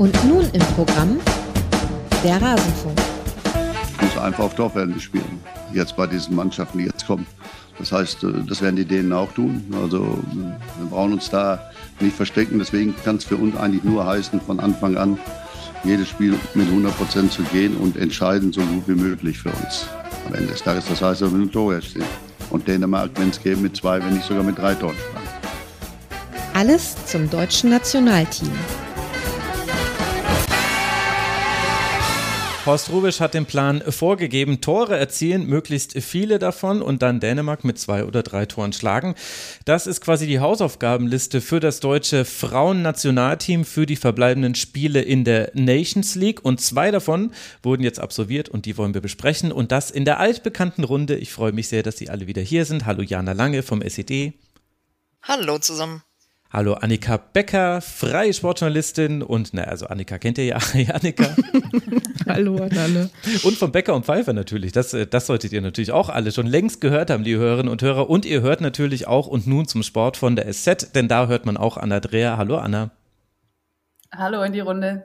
[0.00, 1.20] Und nun im Programm
[2.24, 2.98] der Rasenfunk.
[3.96, 5.38] Ich muss einfach auf Torverhältnis spielen.
[5.74, 7.26] Jetzt bei diesen Mannschaften, die jetzt kommen.
[7.78, 9.62] Das heißt, äh, das werden die Dänen auch tun.
[9.82, 10.18] Also
[10.78, 11.70] wir brauchen uns da
[12.00, 12.58] nicht verstecken.
[12.58, 15.18] Deswegen kann es für uns eigentlich nur heißen, von Anfang an
[15.84, 19.86] jedes Spiel mit 100 Prozent zu gehen und entscheiden so gut wie möglich für uns.
[20.26, 22.04] Am Ende des Tages, das heißt, wir müssen Tore stehen.
[22.48, 25.26] Und Dänemark, wenn es geht, mit zwei, wenn nicht sogar mit drei Toren schlagen.
[26.54, 28.50] Alles zum deutschen Nationalteam.
[32.66, 37.78] Horst Rubisch hat den Plan vorgegeben, Tore erzielen, möglichst viele davon und dann Dänemark mit
[37.78, 39.14] zwei oder drei Toren schlagen.
[39.64, 45.50] Das ist quasi die Hausaufgabenliste für das deutsche Frauennationalteam für die verbleibenden Spiele in der
[45.54, 49.90] Nations League und zwei davon wurden jetzt absolviert und die wollen wir besprechen und das
[49.90, 51.16] in der altbekannten Runde.
[51.16, 52.84] Ich freue mich sehr, dass Sie alle wieder hier sind.
[52.84, 54.34] Hallo Jana Lange vom SED.
[55.22, 56.02] Hallo zusammen.
[56.52, 60.58] Hallo Annika Becker, freie Sportjournalistin und, na, also Annika kennt ihr ja,
[60.92, 61.34] Annika.
[62.34, 63.10] Hallo an alle.
[63.42, 64.72] Und von Becker und Pfeiffer natürlich.
[64.72, 67.82] Das, äh, das solltet ihr natürlich auch alle schon längst gehört haben, die Hörerinnen und
[67.82, 68.08] Hörer.
[68.08, 71.46] Und ihr hört natürlich auch und nun zum Sport von der SZ, denn da hört
[71.46, 72.36] man auch Anna Dreher.
[72.36, 72.90] Hallo Anna.
[74.12, 75.04] Hallo in die Runde.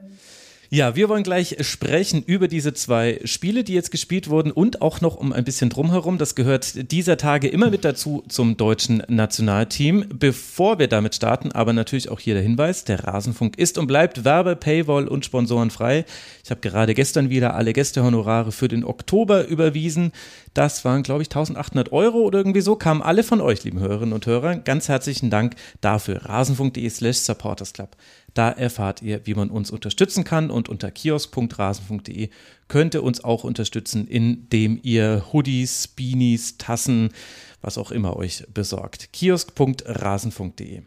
[0.68, 5.00] Ja, wir wollen gleich sprechen über diese zwei Spiele, die jetzt gespielt wurden und auch
[5.00, 6.18] noch um ein bisschen drumherum.
[6.18, 10.06] Das gehört dieser Tage immer mit dazu zum deutschen Nationalteam.
[10.12, 14.24] Bevor wir damit starten, aber natürlich auch hier der Hinweis, der Rasenfunk ist und bleibt
[14.24, 16.04] Werbe, Paywall und Sponsoren frei.
[16.42, 20.10] Ich habe gerade gestern wieder alle Gästehonorare für den Oktober überwiesen.
[20.52, 22.74] Das waren, glaube ich, 1800 Euro oder irgendwie so.
[22.74, 24.56] Kamen alle von euch, lieben Hörerinnen und Hörer.
[24.56, 26.24] Ganz herzlichen Dank dafür.
[26.24, 27.90] rasenfunk.de slash supportersclub.
[28.36, 32.28] Da erfahrt ihr, wie man uns unterstützen kann und unter kiosk.rasen.de
[32.68, 37.14] könnt ihr uns auch unterstützen, indem ihr Hoodies, Beanies, Tassen,
[37.62, 39.14] was auch immer euch besorgt.
[39.14, 40.82] kiosk.rasen.de.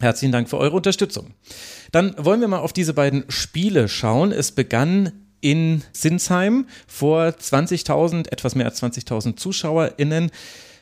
[0.00, 1.34] Herzlichen Dank für eure Unterstützung.
[1.92, 4.32] Dann wollen wir mal auf diese beiden Spiele schauen.
[4.32, 10.30] Es begann in Sinsheim vor 20.000, etwas mehr als 20.000 ZuschauerInnen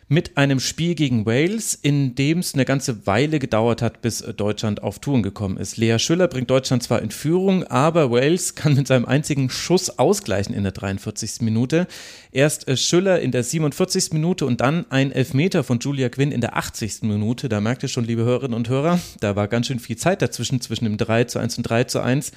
[0.09, 4.83] mit einem Spiel gegen Wales, in dem es eine ganze Weile gedauert hat, bis Deutschland
[4.83, 5.77] auf Touren gekommen ist.
[5.77, 10.55] Lea Schüller bringt Deutschland zwar in Führung, aber Wales kann mit seinem einzigen Schuss ausgleichen
[10.55, 11.43] in der 43.
[11.43, 11.87] Minute.
[12.33, 14.13] Erst äh, Schüller in der 47.
[14.13, 17.03] Minute und dann ein Elfmeter von Julia Quinn in der 80.
[17.03, 17.51] Minute.
[17.51, 20.63] Da merkt ihr schon, liebe Hörerinnen und Hörer, da war ganz schön viel Zeit dazwischen,
[20.63, 22.33] zwischen dem 3 zu 1 und 3 zu 1.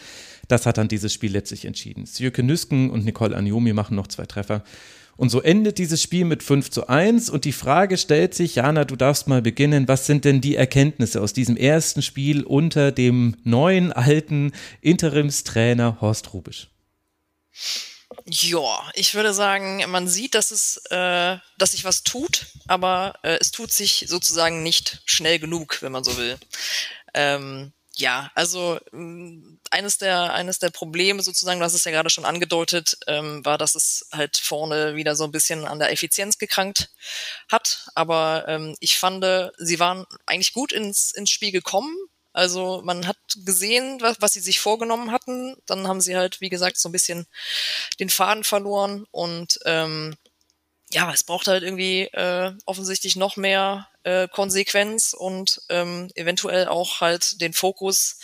[0.49, 2.05] Das hat dann dieses Spiel letztlich entschieden.
[2.05, 4.63] Sjöke Nüsken und Nicole Anjomi machen noch zwei Treffer.
[5.17, 8.85] Und so endet dieses Spiel mit 5 zu 1 und die Frage stellt sich, Jana,
[8.85, 13.37] du darfst mal beginnen, was sind denn die Erkenntnisse aus diesem ersten Spiel unter dem
[13.43, 14.51] neuen, alten
[14.81, 16.69] Interimstrainer Horst Rubisch?
[18.25, 23.37] Ja, ich würde sagen, man sieht, dass es, äh, dass sich was tut, aber äh,
[23.39, 26.37] es tut sich sozusagen nicht schnell genug, wenn man so will.
[27.13, 32.25] Ähm, ja, also mm, eines der eines der Probleme sozusagen, das ist ja gerade schon
[32.25, 36.89] angedeutet, ähm, war, dass es halt vorne wieder so ein bisschen an der Effizienz gekrankt
[37.49, 37.89] hat.
[37.95, 39.25] Aber ähm, ich fand,
[39.57, 41.95] sie waren eigentlich gut ins ins Spiel gekommen.
[42.33, 45.55] Also man hat gesehen, was, was sie sich vorgenommen hatten.
[45.65, 47.27] Dann haben sie halt, wie gesagt, so ein bisschen
[47.99, 50.15] den Faden verloren und ähm,
[50.93, 57.01] ja, es braucht halt irgendwie äh, offensichtlich noch mehr äh, Konsequenz und ähm, eventuell auch
[57.01, 58.17] halt den Fokus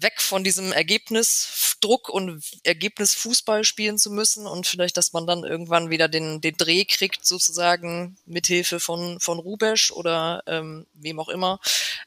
[0.00, 5.90] weg von diesem Ergebnisdruck und Ergebnisfußball spielen zu müssen und vielleicht, dass man dann irgendwann
[5.90, 11.60] wieder den, den Dreh kriegt, sozusagen mithilfe von, von Rubesch oder ähm, wem auch immer,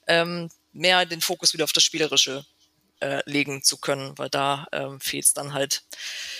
[0.07, 2.45] ähm, mehr den Fokus wieder auf das Spielerische
[2.99, 5.83] äh, legen zu können, weil da ähm, fehlt es dann halt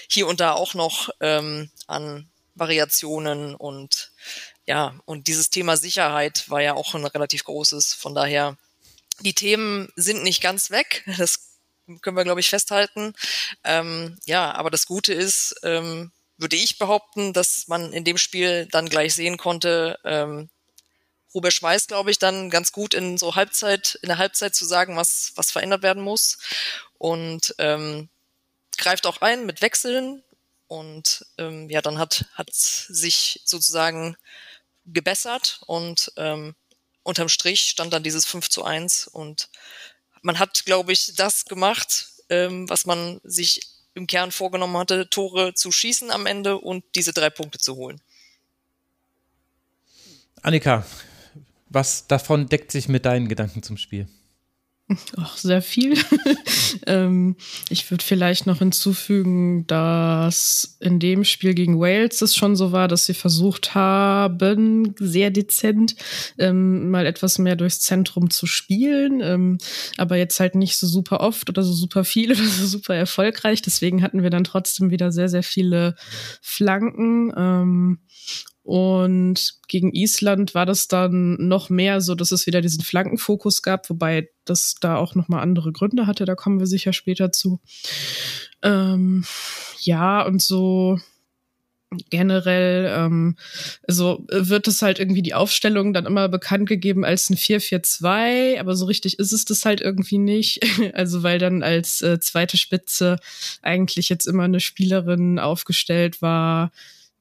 [0.09, 4.12] hier und da auch noch ähm, an Variationen und
[4.66, 7.94] ja, und dieses Thema Sicherheit war ja auch ein relativ großes.
[7.94, 8.58] Von daher,
[9.22, 11.03] die Themen sind nicht ganz weg.
[11.18, 11.57] Das
[12.01, 13.13] können wir, glaube ich, festhalten.
[13.63, 18.68] Ähm, ja, aber das Gute ist, ähm, würde ich behaupten, dass man in dem Spiel
[18.68, 20.50] dann gleich sehen konnte, ähm,
[21.34, 24.96] Robert weiß, glaube ich, dann ganz gut in so Halbzeit, in der Halbzeit zu sagen,
[24.96, 26.37] was, was verändert werden muss.
[26.97, 28.09] Und ähm,
[28.78, 30.23] greift auch ein mit Wechseln.
[30.67, 34.16] Und ähm, ja, dann hat, hat sich sozusagen
[34.85, 36.55] gebessert und ähm,
[37.03, 39.50] unterm Strich stand dann dieses 5 zu 1 und
[40.22, 43.61] man hat, glaube ich, das gemacht, ähm, was man sich
[43.94, 48.02] im Kern vorgenommen hatte, Tore zu schießen am Ende und diese drei Punkte zu holen.
[50.41, 50.85] Annika,
[51.70, 54.08] was davon deckt sich mit deinen Gedanken zum Spiel?
[55.18, 55.97] Ach, sehr viel.
[56.88, 57.38] ähm,
[57.70, 62.90] ich würde vielleicht noch hinzufügen, dass in dem Spiel gegen Wales es schon so war,
[62.90, 65.96] dass sie versucht haben, sehr dezent
[66.38, 69.58] ähm, mal etwas mehr durchs Zentrum zu spielen, ähm,
[69.97, 73.62] aber jetzt halt nicht so super oft oder so super viel oder so super erfolgreich.
[73.62, 75.96] Deswegen hatten wir dann trotzdem wieder sehr, sehr viele
[76.41, 77.32] Flanken.
[78.63, 83.89] Und gegen Island war das dann noch mehr so, dass es wieder diesen Flankenfokus gab,
[83.89, 86.23] wobei das da auch noch mal andere Gründe hatte.
[86.23, 87.59] Da kommen wir sicher später zu.
[88.61, 89.25] Ähm,
[89.81, 90.97] ja, und so
[92.09, 93.35] generell, ähm,
[93.87, 98.75] also wird es halt irgendwie die Aufstellung dann immer bekannt gegeben als ein 4-4-2, aber
[98.75, 100.61] so richtig ist es das halt irgendwie nicht.
[100.93, 103.17] Also weil dann als äh, zweite Spitze
[103.61, 106.71] eigentlich jetzt immer eine Spielerin aufgestellt war,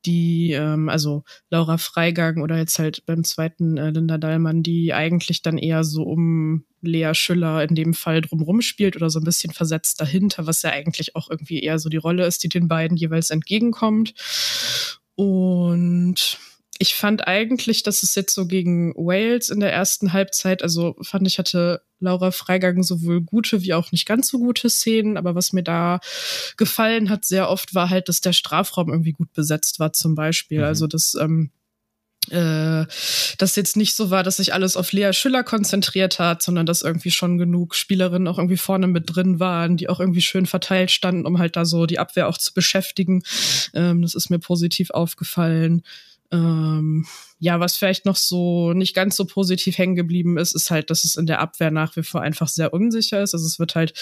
[0.05, 5.43] die, ähm, also Laura Freigang oder jetzt halt beim zweiten äh, Linda Dallmann, die eigentlich
[5.43, 9.53] dann eher so um Lea Schüller in dem Fall drumrum spielt oder so ein bisschen
[9.53, 12.97] versetzt dahinter, was ja eigentlich auch irgendwie eher so die Rolle ist, die den beiden
[12.97, 14.15] jeweils entgegenkommt.
[15.15, 16.39] Und
[16.83, 21.29] ich fand eigentlich, dass es jetzt so gegen Wales in der ersten Halbzeit, also fand
[21.29, 25.53] ich, hatte Laura Freigang sowohl gute wie auch nicht ganz so gute Szenen, aber was
[25.53, 26.01] mir da
[26.57, 30.59] gefallen hat sehr oft war halt, dass der Strafraum irgendwie gut besetzt war zum Beispiel.
[30.59, 30.65] Mhm.
[30.65, 31.53] Also dass ähm,
[32.31, 32.85] äh,
[33.39, 36.83] das jetzt nicht so war, dass sich alles auf Lea Schüller konzentriert hat, sondern dass
[36.83, 40.91] irgendwie schon genug Spielerinnen auch irgendwie vorne mit drin waren, die auch irgendwie schön verteilt
[40.91, 43.23] standen, um halt da so die Abwehr auch zu beschäftigen.
[43.73, 45.83] Ähm, das ist mir positiv aufgefallen.
[46.33, 47.07] Ähm,
[47.39, 51.05] ja, was vielleicht noch so nicht ganz so positiv hängen geblieben ist, ist halt, dass
[51.05, 53.35] es in der Abwehr nach wie vor einfach sehr unsicher ist.
[53.35, 53.93] Also es wird halt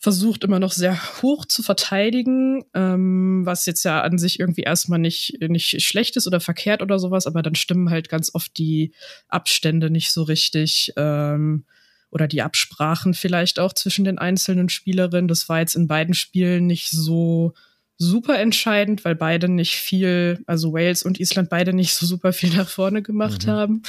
[0.00, 5.00] versucht immer noch sehr hoch zu verteidigen, ähm, was jetzt ja an sich irgendwie erstmal
[5.00, 8.92] nicht, nicht schlecht ist oder verkehrt oder sowas, aber dann stimmen halt ganz oft die
[9.28, 11.64] Abstände nicht so richtig ähm,
[12.10, 15.28] oder die Absprachen vielleicht auch zwischen den einzelnen Spielerinnen.
[15.28, 17.54] Das war jetzt in beiden Spielen nicht so
[17.98, 22.54] super entscheidend, weil beide nicht viel, also Wales und Island beide nicht so super viel
[22.54, 23.50] nach vorne gemacht mhm.
[23.50, 23.82] haben.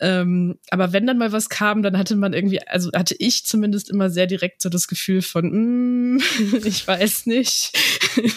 [0.00, 3.90] Ähm, aber wenn dann mal was kam, dann hatte man irgendwie, also hatte ich zumindest
[3.90, 6.20] immer sehr direkt so das Gefühl von, mm,
[6.64, 7.72] ich weiß nicht.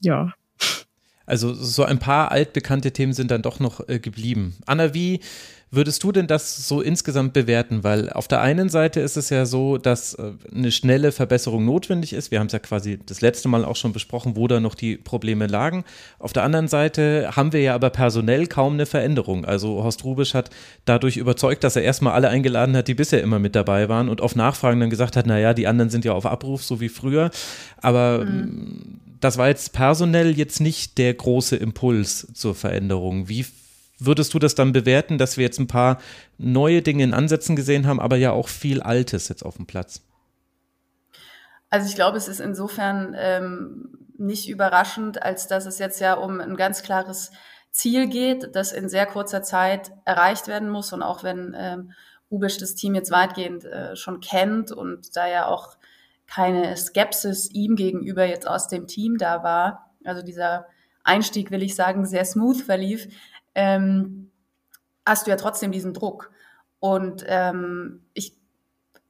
[0.00, 0.34] ja.
[1.26, 4.56] Also so ein paar altbekannte Themen sind dann doch noch äh, geblieben.
[4.66, 5.20] Anna, wie
[5.72, 7.82] würdest du denn das so insgesamt bewerten?
[7.82, 12.12] Weil auf der einen Seite ist es ja so, dass äh, eine schnelle Verbesserung notwendig
[12.12, 12.30] ist.
[12.30, 14.98] Wir haben es ja quasi das letzte Mal auch schon besprochen, wo da noch die
[14.98, 15.84] Probleme lagen.
[16.18, 19.46] Auf der anderen Seite haben wir ja aber personell kaum eine Veränderung.
[19.46, 20.50] Also Horst Rubisch hat
[20.84, 24.20] dadurch überzeugt, dass er erstmal alle eingeladen hat, die bisher immer mit dabei waren und
[24.20, 27.30] auf Nachfragen dann gesagt hat, naja, die anderen sind ja auf Abruf, so wie früher.
[27.80, 29.00] Aber mhm.
[29.22, 33.28] Das war jetzt personell jetzt nicht der große Impuls zur Veränderung.
[33.28, 33.46] Wie
[33.98, 35.98] würdest du das dann bewerten, dass wir jetzt ein paar
[36.38, 40.02] neue Dinge in Ansätzen gesehen haben, aber ja auch viel Altes jetzt auf dem Platz?
[41.70, 46.40] Also ich glaube, es ist insofern ähm, nicht überraschend, als dass es jetzt ja um
[46.40, 47.30] ein ganz klares
[47.70, 50.92] Ziel geht, das in sehr kurzer Zeit erreicht werden muss.
[50.92, 51.92] Und auch wenn ähm,
[52.28, 55.76] Ubisch das Team jetzt weitgehend äh, schon kennt und da ja auch
[56.34, 60.66] keine Skepsis ihm gegenüber jetzt aus dem Team da war, also dieser
[61.04, 63.08] Einstieg, will ich sagen, sehr smooth verlief,
[63.54, 64.30] ähm,
[65.04, 66.30] hast du ja trotzdem diesen Druck.
[66.80, 68.34] Und ähm, ich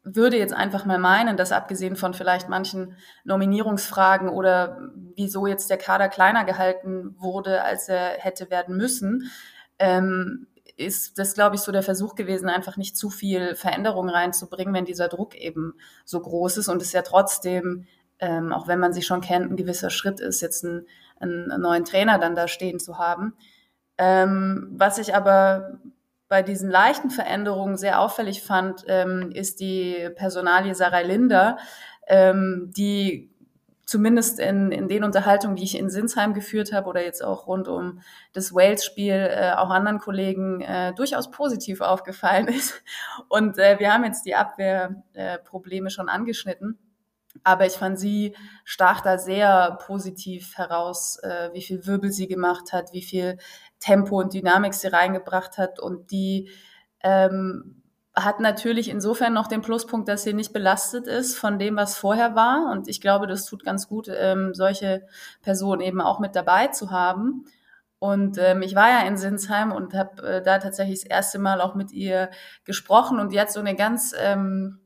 [0.02, 5.78] würde jetzt einfach mal meinen, dass abgesehen von vielleicht manchen Nominierungsfragen oder wieso jetzt der
[5.78, 9.30] Kader kleiner gehalten wurde, als er hätte werden müssen,
[9.78, 14.74] ähm, ist das, glaube ich, so der Versuch gewesen, einfach nicht zu viel Veränderung reinzubringen,
[14.74, 15.74] wenn dieser Druck eben
[16.04, 17.86] so groß ist und es ja trotzdem,
[18.18, 20.86] ähm, auch wenn man sich schon kennt, ein gewisser Schritt ist, jetzt einen,
[21.20, 23.34] einen neuen Trainer dann da stehen zu haben.
[23.98, 25.78] Ähm, was ich aber
[26.28, 31.58] bei diesen leichten Veränderungen sehr auffällig fand, ähm, ist die Personalie Sarah Linder,
[32.06, 33.31] ähm, die
[33.84, 37.68] zumindest in, in den Unterhaltungen, die ich in Sinsheim geführt habe oder jetzt auch rund
[37.68, 38.00] um
[38.32, 42.82] das Wales-Spiel, äh, auch anderen Kollegen äh, durchaus positiv aufgefallen ist.
[43.28, 46.78] Und äh, wir haben jetzt die Abwehrprobleme äh, schon angeschnitten.
[47.44, 52.72] Aber ich fand, sie stach da sehr positiv heraus, äh, wie viel Wirbel sie gemacht
[52.72, 53.38] hat, wie viel
[53.80, 55.80] Tempo und Dynamik sie reingebracht hat.
[55.80, 56.50] Und die
[57.02, 57.81] ähm,
[58.14, 62.34] hat natürlich insofern noch den Pluspunkt, dass sie nicht belastet ist von dem, was vorher
[62.34, 62.70] war.
[62.70, 65.06] Und ich glaube, das tut ganz gut, ähm, solche
[65.40, 67.46] Personen eben auch mit dabei zu haben.
[67.98, 71.60] Und ähm, ich war ja in Sinsheim und habe äh, da tatsächlich das erste Mal
[71.60, 72.30] auch mit ihr
[72.64, 73.18] gesprochen.
[73.18, 74.80] Und die hat so eine ganz ähm,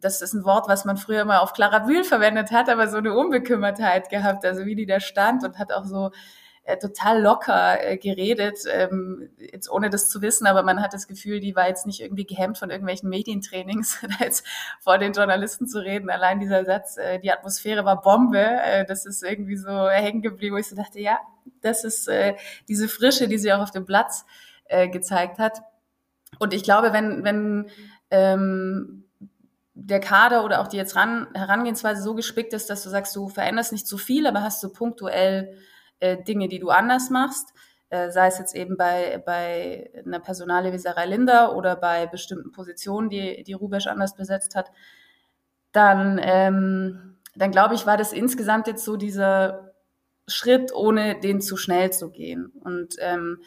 [0.00, 2.98] das ist ein Wort, was man früher immer auf Clara Bühl verwendet hat, aber so
[2.98, 6.10] eine Unbekümmertheit gehabt, also wie die da stand und hat auch so
[6.68, 11.08] äh, total locker äh, geredet, ähm, jetzt ohne das zu wissen, aber man hat das
[11.08, 14.46] Gefühl, die war jetzt nicht irgendwie gehemmt von irgendwelchen Medientrainings, da jetzt
[14.80, 16.10] vor den Journalisten zu reden.
[16.10, 20.56] Allein dieser Satz, äh, die Atmosphäre war Bombe, äh, das ist irgendwie so hängen geblieben,
[20.56, 21.18] wo ich so dachte, ja,
[21.62, 22.36] das ist äh,
[22.68, 24.26] diese Frische, die sie auch auf dem Platz
[24.66, 25.62] äh, gezeigt hat.
[26.38, 27.70] Und ich glaube, wenn, wenn
[28.10, 29.04] ähm,
[29.72, 33.30] der Kader oder auch die jetzt ran, Herangehensweise so gespickt ist, dass du sagst, du
[33.30, 35.56] veränderst nicht zu viel, aber hast so punktuell
[36.00, 37.52] äh, Dinge, die du anders machst,
[37.90, 42.52] äh, sei es jetzt eben bei, bei einer Personale wie Sarah Linder oder bei bestimmten
[42.52, 44.70] Positionen, die, die Rubesch anders besetzt hat,
[45.72, 49.74] dann, ähm, dann glaube ich, war das insgesamt jetzt so dieser
[50.26, 52.52] Schritt, ohne den zu schnell zu gehen.
[52.60, 53.40] Und ähm,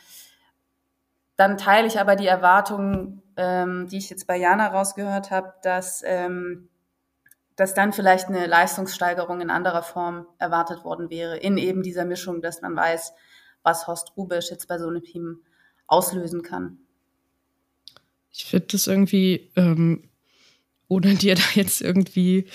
[1.35, 6.01] dann teile ich aber die Erwartungen, ähm, die ich jetzt bei Jana rausgehört habe, dass
[6.05, 6.69] ähm,
[7.61, 12.41] dass dann vielleicht eine Leistungssteigerung in anderer Form erwartet worden wäre, in eben dieser Mischung,
[12.41, 13.13] dass man weiß,
[13.61, 15.43] was Horst Rubisch jetzt bei so einem Team
[15.85, 16.79] auslösen kann.
[18.31, 20.09] Ich finde das irgendwie ähm,
[20.91, 22.45] ohne dir da jetzt irgendwie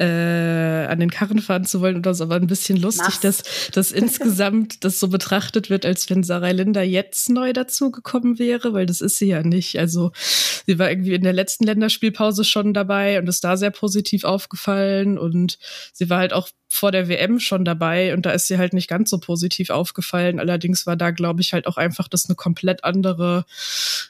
[0.00, 3.92] äh, an den Karren fahren zu wollen oder so, aber ein bisschen lustig, dass, dass
[3.92, 9.00] insgesamt das so betrachtet wird, als wenn Sarah Linda jetzt neu dazugekommen wäre, weil das
[9.00, 9.78] ist sie ja nicht.
[9.78, 10.10] Also
[10.66, 15.16] sie war irgendwie in der letzten Länderspielpause schon dabei und ist da sehr positiv aufgefallen
[15.16, 15.58] und
[15.92, 18.88] sie war halt auch vor der WM schon dabei und da ist sie halt nicht
[18.88, 20.40] ganz so positiv aufgefallen.
[20.40, 23.44] Allerdings war da, glaube ich, halt auch einfach das eine komplett andere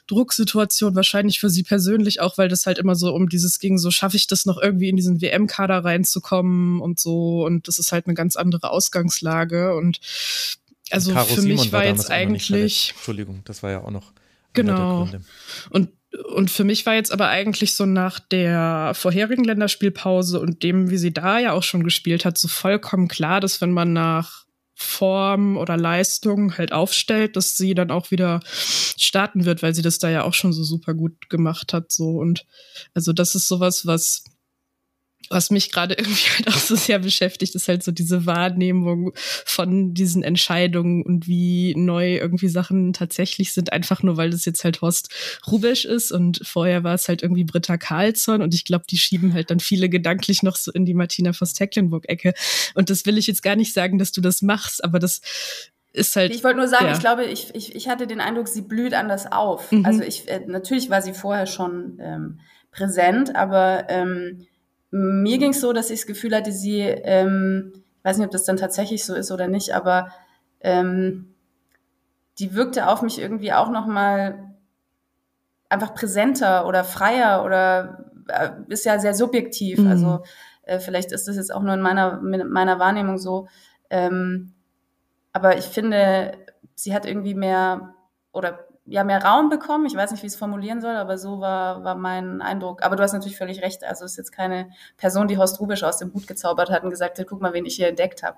[0.07, 3.91] Drucksituation, wahrscheinlich für sie persönlich auch, weil das halt immer so um dieses ging, so
[3.91, 7.45] schaffe ich das noch irgendwie in diesen WM-Kader reinzukommen und so.
[7.45, 9.75] Und das ist halt eine ganz andere Ausgangslage.
[9.75, 9.99] Und
[10.89, 14.11] also für mich war, war jetzt eigentlich Entschuldigung, das war ja auch noch
[14.53, 15.07] genau.
[15.69, 15.89] Und
[16.23, 20.97] und für mich war jetzt aber eigentlich so nach der vorherigen Länderspielpause und dem, wie
[20.97, 24.45] sie da ja auch schon gespielt hat, so vollkommen klar, dass wenn man nach
[24.75, 29.99] Form oder Leistung halt aufstellt, dass sie dann auch wieder starten wird, weil sie das
[29.99, 32.17] da ja auch schon so super gut gemacht hat, so.
[32.17, 32.45] Und
[32.93, 34.25] also das ist sowas, was
[35.29, 39.93] was mich gerade irgendwie halt auch so sehr beschäftigt, ist halt so diese Wahrnehmung von
[39.93, 44.81] diesen Entscheidungen und wie neu irgendwie Sachen tatsächlich sind, einfach nur weil das jetzt halt
[44.81, 45.09] Horst
[45.47, 49.33] Rubesch ist und vorher war es halt irgendwie Britta Karlsson und ich glaube, die schieben
[49.33, 52.33] halt dann viele gedanklich noch so in die Martina Voss-Tecklenburg-Ecke
[52.73, 55.21] und das will ich jetzt gar nicht sagen, dass du das machst, aber das
[55.95, 56.35] ist halt.
[56.35, 56.93] Ich wollte nur sagen, ja.
[56.93, 59.71] ich glaube, ich, ich, ich hatte den Eindruck, sie blüht anders auf.
[59.71, 59.85] Mhm.
[59.85, 62.39] Also ich, äh, natürlich war sie vorher schon ähm,
[62.71, 64.45] präsent, aber ähm,
[64.95, 68.31] mir ging es so, dass ich das Gefühl hatte, sie, ähm, ich weiß nicht, ob
[68.31, 70.09] das dann tatsächlich so ist oder nicht, aber
[70.61, 71.35] ähm,
[72.39, 74.55] die wirkte auf mich irgendwie auch noch mal
[75.67, 79.79] einfach präsenter oder freier oder äh, ist ja sehr subjektiv.
[79.79, 79.87] Mhm.
[79.87, 80.23] Also
[80.63, 83.49] äh, vielleicht ist das jetzt auch nur in meiner, in meiner Wahrnehmung so.
[83.89, 84.53] Ähm,
[85.33, 86.37] aber ich finde,
[86.73, 87.93] sie hat irgendwie mehr
[88.31, 89.85] oder ja, mehr Raum bekommen.
[89.87, 92.83] Ich weiß nicht, wie ich es formulieren soll, aber so war, war mein Eindruck.
[92.83, 93.83] Aber du hast natürlich völlig recht.
[93.83, 96.91] Also es ist jetzt keine Person, die Horst Rubisch aus dem Hut gezaubert hat und
[96.91, 98.37] gesagt hat, guck mal, wen ich hier entdeckt habe.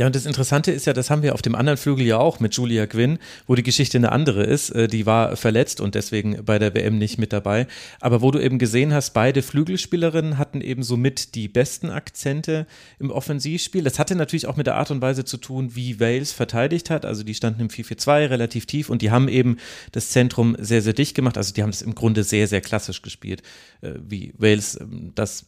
[0.00, 2.40] Ja, und das Interessante ist ja, das haben wir auf dem anderen Flügel ja auch
[2.40, 4.70] mit Julia Quinn, wo die Geschichte eine andere ist.
[4.70, 7.66] Äh, die war verletzt und deswegen bei der WM nicht mit dabei.
[8.00, 12.66] Aber wo du eben gesehen hast, beide Flügelspielerinnen hatten eben somit die besten Akzente
[12.98, 13.84] im Offensivspiel.
[13.84, 17.04] Das hatte natürlich auch mit der Art und Weise zu tun, wie Wales verteidigt hat.
[17.04, 19.58] Also die standen im 4-4-2 relativ tief und die haben eben
[19.92, 21.36] das Zentrum sehr, sehr dicht gemacht.
[21.36, 23.42] Also die haben es im Grunde sehr, sehr klassisch gespielt,
[23.82, 25.44] äh, wie Wales ähm, das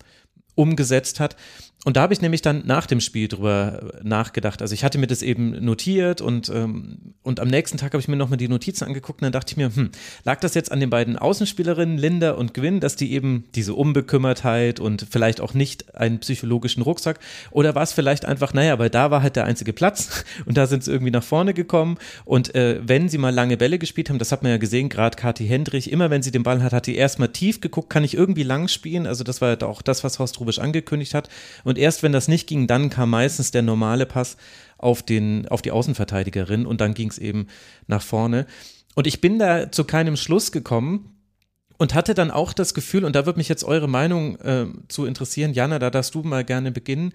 [0.54, 1.36] umgesetzt hat.
[1.84, 4.62] Und da habe ich nämlich dann nach dem Spiel drüber nachgedacht.
[4.62, 8.06] Also ich hatte mir das eben notiert und, ähm, und am nächsten Tag habe ich
[8.06, 9.90] mir nochmal die Notizen angeguckt und dann dachte ich mir, hm,
[10.22, 14.78] lag das jetzt an den beiden Außenspielerinnen, Linda und Gwyn, dass die eben diese Unbekümmertheit
[14.78, 17.18] und vielleicht auch nicht einen psychologischen Rucksack?
[17.50, 20.68] Oder war es vielleicht einfach, naja, weil da war halt der einzige Platz und da
[20.68, 21.98] sind sie irgendwie nach vorne gekommen?
[22.24, 25.16] Und äh, wenn sie mal lange Bälle gespielt haben, das hat man ja gesehen, gerade
[25.16, 28.14] Kathi Hendrich, immer wenn sie den Ball hat, hat die erstmal tief geguckt, kann ich
[28.14, 31.28] irgendwie lang spielen, also das war ja auch das, was Horst Rubisch angekündigt hat.
[31.64, 34.36] Und und erst wenn das nicht ging, dann kam meistens der normale Pass
[34.76, 37.46] auf, den, auf die Außenverteidigerin und dann ging es eben
[37.86, 38.46] nach vorne.
[38.94, 41.16] Und ich bin da zu keinem Schluss gekommen
[41.78, 45.06] und hatte dann auch das Gefühl, und da würde mich jetzt eure Meinung äh, zu
[45.06, 47.14] interessieren, Jana, da darfst du mal gerne beginnen.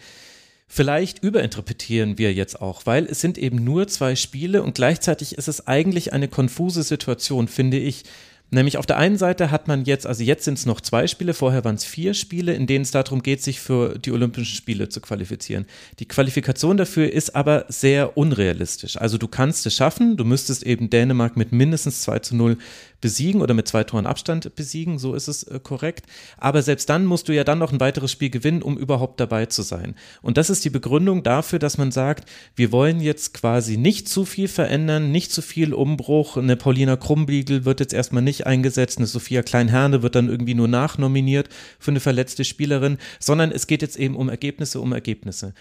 [0.67, 5.47] Vielleicht überinterpretieren wir jetzt auch, weil es sind eben nur zwei Spiele und gleichzeitig ist
[5.47, 8.05] es eigentlich eine konfuse Situation, finde ich.
[8.49, 11.33] Nämlich auf der einen Seite hat man jetzt, also jetzt sind es noch zwei Spiele,
[11.33, 14.87] vorher waren es vier Spiele, in denen es darum geht, sich für die Olympischen Spiele
[14.87, 15.65] zu qualifizieren.
[15.99, 18.95] Die Qualifikation dafür ist aber sehr unrealistisch.
[18.95, 22.57] Also du kannst es schaffen, du müsstest eben Dänemark mit mindestens 2 zu 0
[23.01, 26.05] besiegen oder mit zwei Toren Abstand besiegen, so ist es äh, korrekt.
[26.37, 29.45] Aber selbst dann musst du ja dann noch ein weiteres Spiel gewinnen, um überhaupt dabei
[29.45, 29.95] zu sein.
[30.21, 34.25] Und das ist die Begründung dafür, dass man sagt, wir wollen jetzt quasi nicht zu
[34.25, 36.37] viel verändern, nicht zu viel Umbruch.
[36.37, 40.67] Eine Paulina Krumbiegel wird jetzt erstmal nicht eingesetzt, eine Sophia Kleinherne wird dann irgendwie nur
[40.67, 45.53] nachnominiert für eine verletzte Spielerin, sondern es geht jetzt eben um Ergebnisse, um Ergebnisse.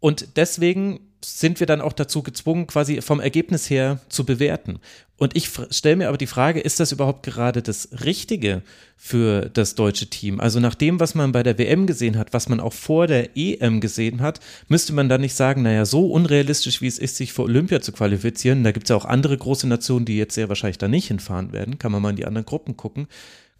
[0.00, 4.80] Und deswegen sind wir dann auch dazu gezwungen, quasi vom Ergebnis her zu bewerten.
[5.16, 8.62] Und ich stelle mir aber die Frage, ist das überhaupt gerade das Richtige
[8.96, 10.40] für das deutsche Team?
[10.40, 13.36] Also nach dem, was man bei der WM gesehen hat, was man auch vor der
[13.36, 17.34] EM gesehen hat, müsste man dann nicht sagen, naja, so unrealistisch wie es ist, sich
[17.34, 20.48] für Olympia zu qualifizieren, da gibt es ja auch andere große Nationen, die jetzt sehr
[20.48, 23.06] wahrscheinlich da nicht hinfahren werden, kann man mal in die anderen Gruppen gucken.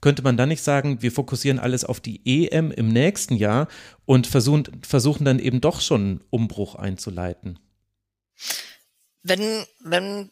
[0.00, 3.68] Könnte man dann nicht sagen, wir fokussieren alles auf die EM im nächsten Jahr
[4.06, 7.58] und versuchen, versuchen dann eben doch schon einen Umbruch einzuleiten?
[9.22, 10.30] Wenn, wenn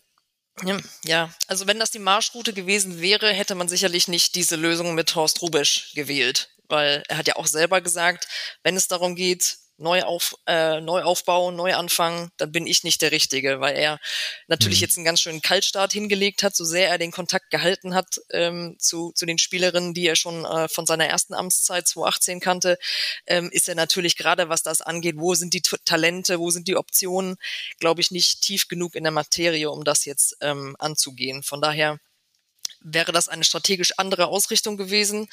[1.04, 5.14] ja, also wenn das die Marschroute gewesen wäre, hätte man sicherlich nicht diese Lösung mit
[5.14, 8.26] Horst Rubisch gewählt, weil er hat ja auch selber gesagt,
[8.62, 13.76] wenn es darum geht, Neuauf, äh, Neuaufbau, Neuanfang, dann bin ich nicht der Richtige, weil
[13.76, 13.99] er
[14.49, 14.82] natürlich mhm.
[14.82, 18.76] jetzt einen ganz schönen Kaltstart hingelegt hat, so sehr er den Kontakt gehalten hat ähm,
[18.78, 22.78] zu, zu den Spielerinnen, die er schon äh, von seiner ersten Amtszeit 2018 kannte,
[23.26, 26.76] ähm, ist er natürlich gerade, was das angeht, wo sind die Talente, wo sind die
[26.76, 27.37] Optionen,
[27.78, 31.42] glaube ich, nicht tief genug in der Materie, um das jetzt ähm, anzugehen.
[31.42, 31.99] Von daher
[32.80, 35.28] wäre das eine strategisch andere Ausrichtung gewesen,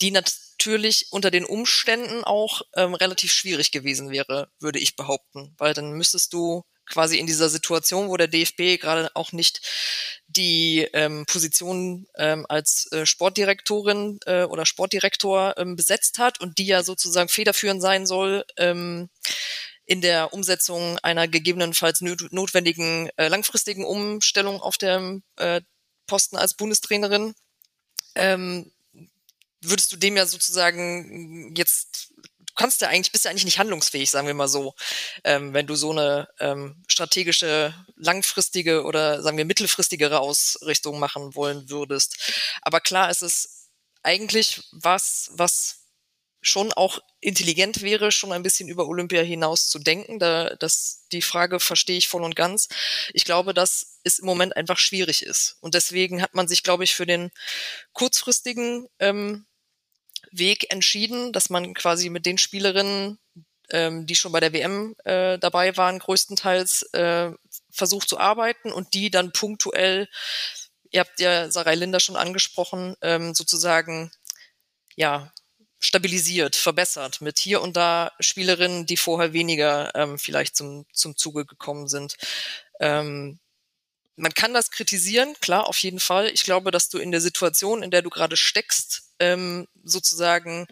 [0.00, 5.74] die natürlich unter den Umständen auch ähm, relativ schwierig gewesen wäre, würde ich behaupten, weil
[5.74, 9.60] dann müsstest du quasi in dieser Situation, wo der DFB gerade auch nicht
[10.28, 16.66] die ähm, Position ähm, als äh, Sportdirektorin äh, oder Sportdirektor ähm, besetzt hat und die
[16.66, 19.08] ja sozusagen federführend sein soll ähm,
[19.84, 25.60] in der Umsetzung einer gegebenenfalls notwendigen äh, langfristigen Umstellung auf dem äh,
[26.06, 27.34] Posten als Bundestrainerin,
[28.14, 28.72] ähm,
[29.60, 34.10] würdest du dem ja sozusagen jetzt, du kannst ja eigentlich, bist ja eigentlich nicht handlungsfähig,
[34.10, 34.74] sagen wir mal so,
[35.24, 41.68] ähm, wenn du so eine ähm, strategische, langfristige oder sagen wir mittelfristigere Ausrichtung machen wollen
[41.68, 42.16] würdest.
[42.62, 43.68] Aber klar ist es
[44.02, 45.85] eigentlich was, was
[46.46, 50.20] schon auch intelligent wäre, schon ein bisschen über Olympia hinaus zu denken.
[50.20, 52.68] Da, das, die Frage verstehe ich voll und ganz.
[53.12, 55.56] Ich glaube, dass es im Moment einfach schwierig ist.
[55.60, 57.30] Und deswegen hat man sich, glaube ich, für den
[57.92, 59.46] kurzfristigen ähm,
[60.30, 63.18] Weg entschieden, dass man quasi mit den Spielerinnen,
[63.70, 67.32] ähm, die schon bei der WM äh, dabei waren, größtenteils äh,
[67.70, 70.08] versucht zu arbeiten und die dann punktuell,
[70.92, 74.12] ihr habt ja Sarai Linder schon angesprochen, ähm, sozusagen
[74.94, 75.32] ja
[75.86, 81.46] stabilisiert, verbessert mit hier und da Spielerinnen, die vorher weniger ähm, vielleicht zum, zum Zuge
[81.46, 82.16] gekommen sind.
[82.80, 83.38] Ähm,
[84.16, 86.28] man kann das kritisieren, klar, auf jeden Fall.
[86.30, 90.66] Ich glaube, dass du in der Situation, in der du gerade steckst, ähm, sozusagen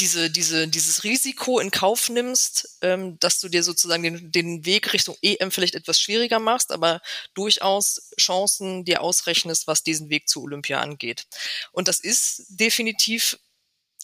[0.00, 4.92] diese, diese, dieses Risiko in Kauf nimmst, ähm, dass du dir sozusagen den, den Weg
[4.92, 7.00] Richtung EM vielleicht etwas schwieriger machst, aber
[7.34, 11.26] durchaus Chancen dir ausrechnest, was diesen Weg zu Olympia angeht.
[11.72, 13.38] Und das ist definitiv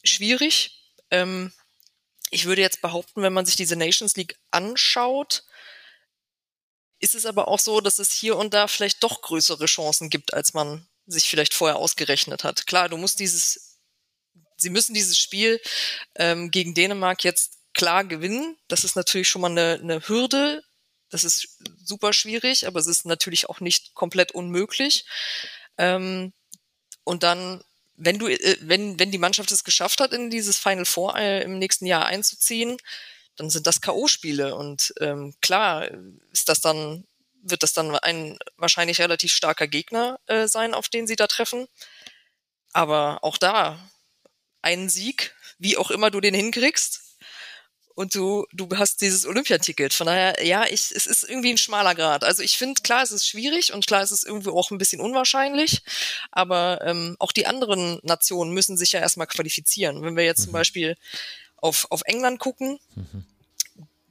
[0.04, 0.82] schwierig.
[1.10, 1.52] Ähm,
[2.30, 5.44] ich würde jetzt behaupten, wenn man sich diese Nations League anschaut,
[6.98, 10.34] ist es aber auch so, dass es hier und da vielleicht doch größere Chancen gibt,
[10.34, 12.66] als man sich vielleicht vorher ausgerechnet hat.
[12.66, 13.75] Klar, du musst dieses
[14.56, 15.60] sie müssen dieses Spiel
[16.14, 18.56] ähm, gegen Dänemark jetzt klar gewinnen.
[18.68, 20.62] Das ist natürlich schon mal eine, eine Hürde.
[21.10, 25.04] Das ist super schwierig, aber es ist natürlich auch nicht komplett unmöglich.
[25.78, 26.32] Ähm,
[27.04, 27.62] und dann,
[27.96, 31.42] wenn du, äh, wenn, wenn die Mannschaft es geschafft hat, in dieses Final Four äh,
[31.42, 32.78] im nächsten Jahr einzuziehen,
[33.36, 34.52] dann sind das K.O.-Spiele.
[34.52, 35.88] Und ähm, klar
[36.32, 37.06] ist das dann,
[37.42, 41.68] wird das dann ein wahrscheinlich relativ starker Gegner äh, sein, auf den sie da treffen.
[42.72, 43.78] Aber auch da
[44.66, 47.02] einen Sieg, wie auch immer du den hinkriegst.
[47.94, 49.94] Und du, du hast dieses Olympiaticket.
[49.94, 52.24] Von daher, ja, ich, es ist irgendwie ein schmaler Grad.
[52.24, 55.00] Also ich finde, klar, es ist schwierig und klar, es ist irgendwie auch ein bisschen
[55.00, 55.82] unwahrscheinlich.
[56.30, 60.02] Aber ähm, auch die anderen Nationen müssen sich ja erstmal qualifizieren.
[60.02, 60.44] Wenn wir jetzt mhm.
[60.44, 60.96] zum Beispiel
[61.56, 63.24] auf, auf England gucken, mhm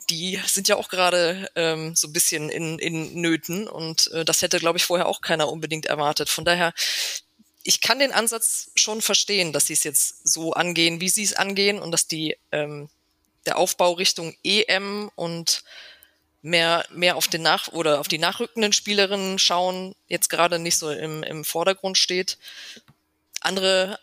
[0.10, 4.42] die sind ja auch gerade ähm, so ein bisschen in, in Nöten und äh, das
[4.42, 6.30] hätte, glaube ich, vorher auch keiner unbedingt erwartet.
[6.30, 6.74] Von daher,
[7.68, 11.34] ich kann den Ansatz schon verstehen, dass sie es jetzt so angehen, wie sie es
[11.34, 12.90] angehen und dass die ähm,
[13.48, 15.64] der Aufbau Richtung EM und
[16.44, 20.92] mehr, mehr auf den nach oder auf die nachrückenden Spielerinnen schauen, jetzt gerade nicht so
[20.92, 22.38] im, im Vordergrund steht.
[23.42, 24.00] Andere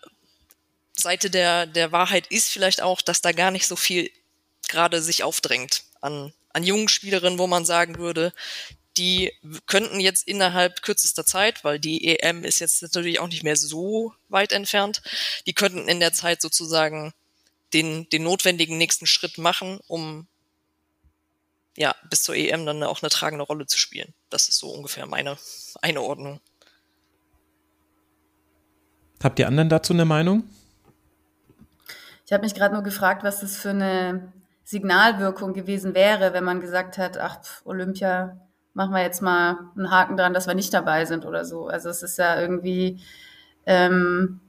[0.93, 4.11] Seite der, der Wahrheit ist vielleicht auch, dass da gar nicht so viel
[4.69, 8.33] gerade sich aufdrängt an, an jungen Spielerinnen, wo man sagen würde,
[8.97, 9.33] die
[9.67, 14.15] könnten jetzt innerhalb kürzester Zeit, weil die EM ist jetzt natürlich auch nicht mehr so
[14.29, 15.03] weit entfernt,
[15.47, 17.13] die könnten in der Zeit sozusagen
[17.73, 20.27] den, den notwendigen nächsten Schritt machen, um
[21.77, 24.13] ja, bis zur EM dann auch eine tragende Rolle zu spielen.
[24.29, 25.39] Das ist so ungefähr meine
[25.81, 26.41] Einordnung.
[29.23, 30.45] Habt ihr anderen dazu eine Meinung?
[32.27, 34.33] Ich habe mich gerade nur gefragt, was das für eine
[34.65, 38.41] Signalwirkung gewesen wäre, wenn man gesagt hat, ach, Olympia,
[38.75, 41.67] machen wir jetzt mal einen Haken dran, dass wir nicht dabei sind oder so.
[41.67, 43.01] Also es ist ja irgendwie,
[43.67, 44.41] ähm,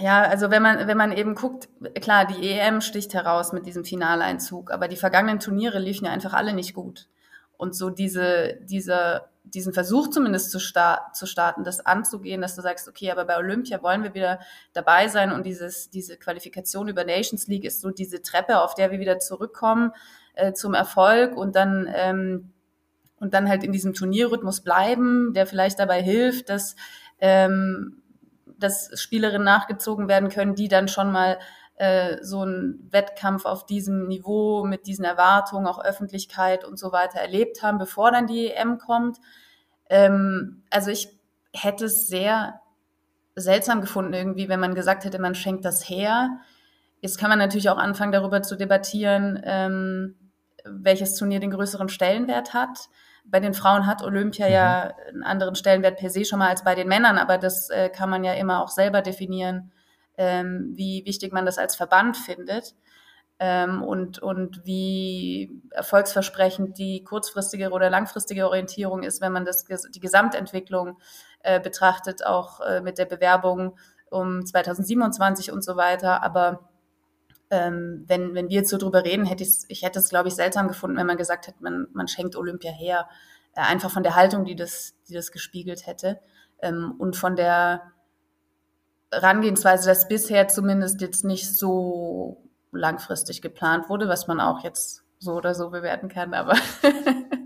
[0.00, 1.68] ja, also wenn man, wenn man eben guckt,
[2.00, 6.34] klar, die EM sticht heraus mit diesem Finaleinzug, aber die vergangenen Turniere liefen ja einfach
[6.34, 7.08] alle nicht gut.
[7.56, 12.62] Und so diese, diese, diesen Versuch zumindest zu, start, zu starten, das anzugehen, dass du
[12.62, 14.40] sagst, okay, aber bei Olympia wollen wir wieder
[14.72, 18.90] dabei sein und dieses, diese Qualifikation über Nations League ist so diese Treppe, auf der
[18.90, 19.92] wir wieder zurückkommen
[20.40, 22.52] äh, zum Erfolg und dann, ähm,
[23.18, 26.76] und dann halt in diesem Turnierrhythmus bleiben, der vielleicht dabei hilft, dass
[27.20, 28.00] ähm,
[28.60, 31.38] dass Spielerinnen nachgezogen werden können, die dann schon mal
[31.76, 37.20] äh, so einen Wettkampf auf diesem Niveau mit diesen Erwartungen, auch Öffentlichkeit und so weiter
[37.20, 39.18] erlebt haben, bevor dann die EM kommt.
[39.88, 41.08] Ähm, also ich
[41.52, 42.60] hätte es sehr
[43.34, 46.40] seltsam gefunden irgendwie, wenn man gesagt hätte, man schenkt das her.
[47.00, 50.16] Jetzt kann man natürlich auch anfangen, darüber zu debattieren, ähm,
[50.64, 52.88] welches Turnier den größeren Stellenwert hat
[53.24, 54.52] bei den Frauen hat Olympia mhm.
[54.52, 57.88] ja einen anderen Stellenwert per se schon mal als bei den Männern, aber das äh,
[57.88, 59.72] kann man ja immer auch selber definieren,
[60.16, 62.74] ähm, wie wichtig man das als Verband findet
[63.38, 70.00] ähm, und, und wie erfolgsversprechend die kurzfristige oder langfristige Orientierung ist, wenn man das, die
[70.00, 70.98] Gesamtentwicklung
[71.42, 73.78] äh, betrachtet, auch äh, mit der Bewerbung
[74.10, 76.22] um 2027 und so weiter.
[76.22, 76.69] Aber
[77.50, 80.34] ähm, wenn, wenn wir jetzt so drüber reden, hätte ich ich hätte es, glaube ich,
[80.34, 83.08] seltsam gefunden, wenn man gesagt hätte, man, man schenkt Olympia her.
[83.54, 86.20] Äh, einfach von der Haltung, die das, die das gespiegelt hätte.
[86.62, 87.92] Ähm, und von der
[89.12, 95.32] Herangehensweise, dass bisher zumindest jetzt nicht so langfristig geplant wurde, was man auch jetzt so
[95.34, 96.54] oder so bewerten kann, aber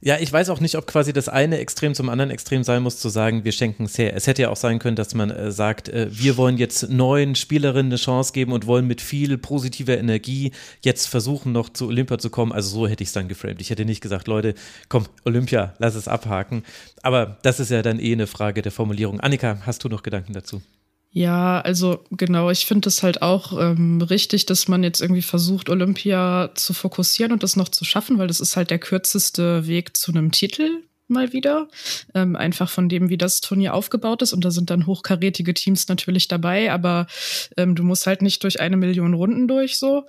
[0.00, 3.00] Ja, ich weiß auch nicht, ob quasi das eine Extrem zum anderen Extrem sein muss,
[3.00, 4.14] zu sagen, wir schenken es her.
[4.14, 7.34] Es hätte ja auch sein können, dass man äh, sagt, äh, wir wollen jetzt neuen
[7.34, 12.18] Spielerinnen eine Chance geben und wollen mit viel positiver Energie jetzt versuchen, noch zu Olympia
[12.18, 12.52] zu kommen.
[12.52, 13.60] Also so hätte ich es dann geframed.
[13.60, 14.54] Ich hätte nicht gesagt, Leute,
[14.88, 16.62] komm, Olympia, lass es abhaken.
[17.02, 19.18] Aber das ist ja dann eh eine Frage der Formulierung.
[19.18, 20.62] Annika, hast du noch Gedanken dazu?
[21.10, 25.70] Ja, also genau, ich finde es halt auch ähm, richtig, dass man jetzt irgendwie versucht,
[25.70, 29.96] Olympia zu fokussieren und das noch zu schaffen, weil das ist halt der kürzeste Weg
[29.96, 31.68] zu einem Titel mal wieder.
[32.14, 34.34] Ähm, einfach von dem, wie das Turnier aufgebaut ist.
[34.34, 37.06] Und da sind dann hochkarätige Teams natürlich dabei, aber
[37.56, 40.04] ähm, du musst halt nicht durch eine Million Runden durch so.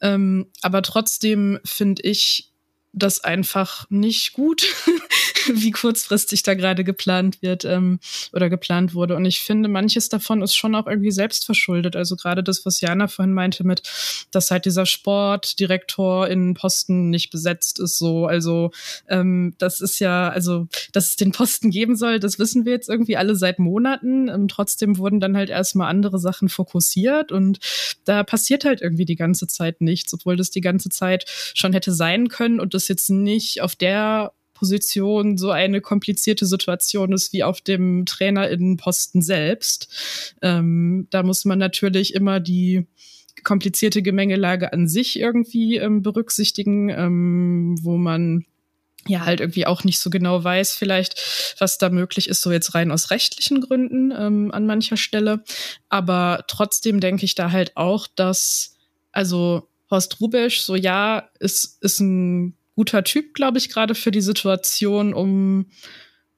[0.00, 2.49] Ähm, aber trotzdem finde ich,
[2.92, 4.66] das einfach nicht gut,
[5.52, 8.00] wie kurzfristig da gerade geplant wird ähm,
[8.32, 9.16] oder geplant wurde.
[9.16, 11.94] Und ich finde, manches davon ist schon auch irgendwie selbst verschuldet.
[11.94, 13.82] Also gerade das, was Jana vorhin meinte mit,
[14.32, 18.26] dass halt dieser Sportdirektor in Posten nicht besetzt ist, so.
[18.26, 18.72] Also
[19.08, 22.88] ähm, das ist ja, also dass es den Posten geben soll, das wissen wir jetzt
[22.88, 24.28] irgendwie alle seit Monaten.
[24.28, 27.58] Ähm, trotzdem wurden dann halt erstmal andere Sachen fokussiert und
[28.04, 31.24] da passiert halt irgendwie die ganze Zeit nichts, obwohl das die ganze Zeit
[31.54, 37.12] schon hätte sein können und das jetzt nicht auf der Position so eine komplizierte Situation
[37.12, 39.88] ist wie auf dem Trainerinnenposten selbst.
[40.42, 42.86] Ähm, da muss man natürlich immer die
[43.42, 48.44] komplizierte Gemengelage an sich irgendwie ähm, berücksichtigen, ähm, wo man
[49.06, 52.74] ja halt irgendwie auch nicht so genau weiß, vielleicht, was da möglich ist, so jetzt
[52.74, 55.42] rein aus rechtlichen Gründen ähm, an mancher Stelle.
[55.88, 58.76] Aber trotzdem denke ich da halt auch, dass,
[59.10, 64.22] also Horst Rubesch, so ja, ist, ist ein guter Typ, glaube ich, gerade für die
[64.22, 65.66] Situation, um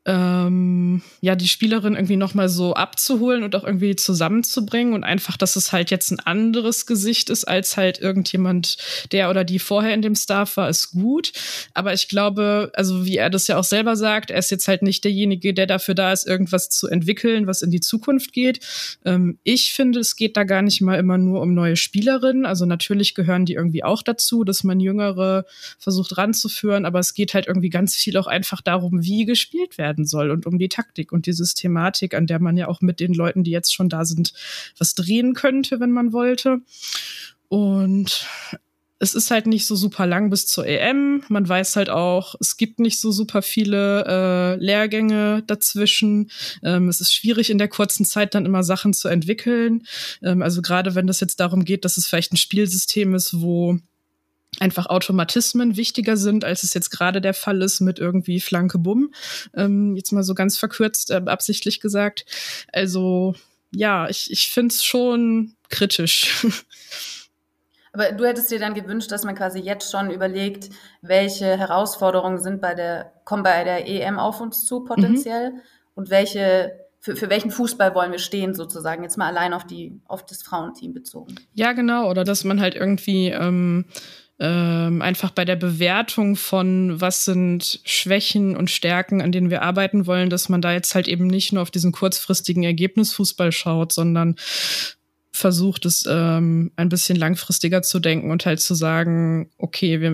[0.04, 5.54] ähm, ja, die Spielerin irgendwie nochmal so abzuholen und auch irgendwie zusammenzubringen und einfach, dass
[5.54, 8.78] es halt jetzt ein anderes Gesicht ist als halt irgendjemand,
[9.12, 11.32] der oder die vorher in dem Staff war, ist gut.
[11.72, 14.82] Aber ich glaube, also wie er das ja auch selber sagt, er ist jetzt halt
[14.82, 18.58] nicht derjenige, der dafür da ist, irgendwas zu entwickeln, was in die Zukunft geht.
[19.04, 22.44] Ähm, ich finde, es geht da gar nicht mal immer nur um neue Spielerinnen.
[22.44, 25.44] Also natürlich gehören die irgendwie auch dazu, dass man Jüngere
[25.78, 29.91] versucht ranzuführen, aber es geht halt irgendwie ganz viel auch einfach darum, wie gespielt werden
[29.92, 32.98] werden soll und um die Taktik und die Systematik, an der man ja auch mit
[32.98, 34.32] den Leuten, die jetzt schon da sind,
[34.78, 36.60] was drehen könnte, wenn man wollte.
[37.48, 38.26] Und
[38.98, 41.24] es ist halt nicht so super lang bis zur EM.
[41.28, 46.30] Man weiß halt auch, es gibt nicht so super viele äh, Lehrgänge dazwischen.
[46.62, 49.82] Ähm, es ist schwierig in der kurzen Zeit dann immer Sachen zu entwickeln.
[50.22, 53.78] Ähm, also gerade wenn das jetzt darum geht, dass es vielleicht ein Spielsystem ist, wo
[54.60, 59.12] einfach Automatismen wichtiger sind, als es jetzt gerade der Fall ist mit irgendwie Flanke Bumm.
[59.54, 62.26] Ähm, jetzt mal so ganz verkürzt, äh, absichtlich gesagt.
[62.72, 63.34] Also
[63.74, 66.46] ja, ich, ich finde es schon kritisch.
[67.94, 70.70] Aber du hättest dir dann gewünscht, dass man quasi jetzt schon überlegt,
[71.02, 75.60] welche Herausforderungen sind bei der, kommen bei der EM auf uns zu potenziell mhm.
[75.94, 80.00] und welche, für, für welchen Fußball wollen wir stehen sozusagen, jetzt mal allein auf die,
[80.06, 81.34] auf das Frauenteam bezogen.
[81.52, 82.08] Ja, genau.
[82.08, 83.84] Oder dass man halt irgendwie ähm,
[84.44, 90.08] ähm, einfach bei der Bewertung von, was sind Schwächen und Stärken, an denen wir arbeiten
[90.08, 94.34] wollen, dass man da jetzt halt eben nicht nur auf diesen kurzfristigen Ergebnisfußball schaut, sondern
[95.30, 100.10] versucht, es ähm, ein bisschen langfristiger zu denken und halt zu sagen, okay, wir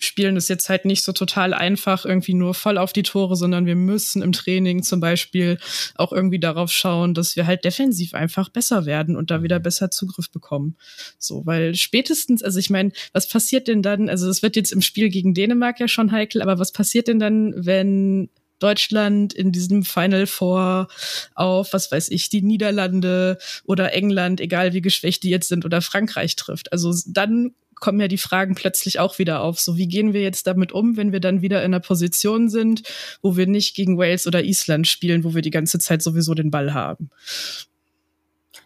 [0.00, 3.66] spielen es jetzt halt nicht so total einfach irgendwie nur voll auf die Tore, sondern
[3.66, 5.58] wir müssen im Training zum Beispiel
[5.94, 9.90] auch irgendwie darauf schauen, dass wir halt defensiv einfach besser werden und da wieder besser
[9.90, 10.76] Zugriff bekommen.
[11.18, 14.08] So, weil spätestens, also ich meine, was passiert denn dann?
[14.08, 17.18] Also es wird jetzt im Spiel gegen Dänemark ja schon heikel, aber was passiert denn
[17.18, 20.88] dann, wenn Deutschland in diesem Final Four
[21.34, 25.82] auf, was weiß ich, die Niederlande oder England, egal wie geschwächt die jetzt sind, oder
[25.82, 26.72] Frankreich trifft.
[26.72, 29.58] Also dann kommen ja die Fragen plötzlich auch wieder auf.
[29.58, 32.82] So, wie gehen wir jetzt damit um, wenn wir dann wieder in einer Position sind,
[33.22, 36.50] wo wir nicht gegen Wales oder Island spielen, wo wir die ganze Zeit sowieso den
[36.50, 37.10] Ball haben?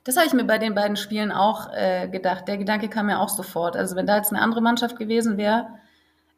[0.04, 2.46] Das habe ich mir bei den beiden Spielen auch äh, gedacht.
[2.46, 3.76] Der Gedanke kam mir auch sofort.
[3.76, 5.66] Also wenn da jetzt eine andere Mannschaft gewesen wäre,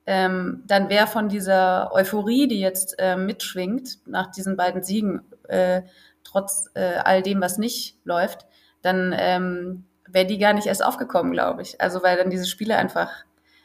[0.06, 5.82] ähm, dann wäre von dieser Euphorie, die jetzt äh, mitschwingt nach diesen beiden Siegen, äh,
[6.22, 8.46] trotz äh, all dem, was nicht läuft,
[8.82, 11.81] dann ähm, wäre die gar nicht erst aufgekommen, glaube ich.
[11.81, 13.11] Also weil dann diese Spiele einfach,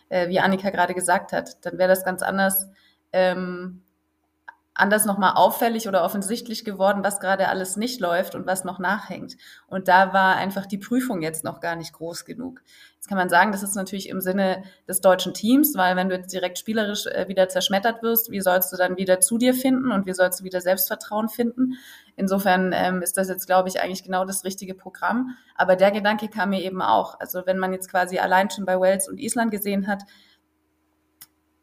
[0.10, 2.68] äh, wie Annika gerade gesagt hat, dann wäre das ganz anders
[3.14, 3.84] ähm,
[4.74, 9.38] anders nochmal auffällig oder offensichtlich geworden, was gerade alles nicht läuft und was noch nachhängt.
[9.68, 12.62] Und da war einfach die Prüfung jetzt noch gar nicht groß genug.
[13.02, 16.16] Jetzt kann man sagen, das ist natürlich im Sinne des deutschen Teams, weil wenn du
[16.16, 19.92] jetzt direkt spielerisch äh, wieder zerschmettert wirst, wie sollst du dann wieder zu dir finden
[19.92, 21.80] und wie sollst du wieder Selbstvertrauen finden?
[22.16, 25.36] Insofern ähm, ist das jetzt, glaube ich, eigentlich genau das richtige Programm.
[25.56, 27.20] Aber der Gedanke kam mir eben auch.
[27.20, 30.04] Also wenn man jetzt quasi allein schon bei Wales und Island gesehen hat,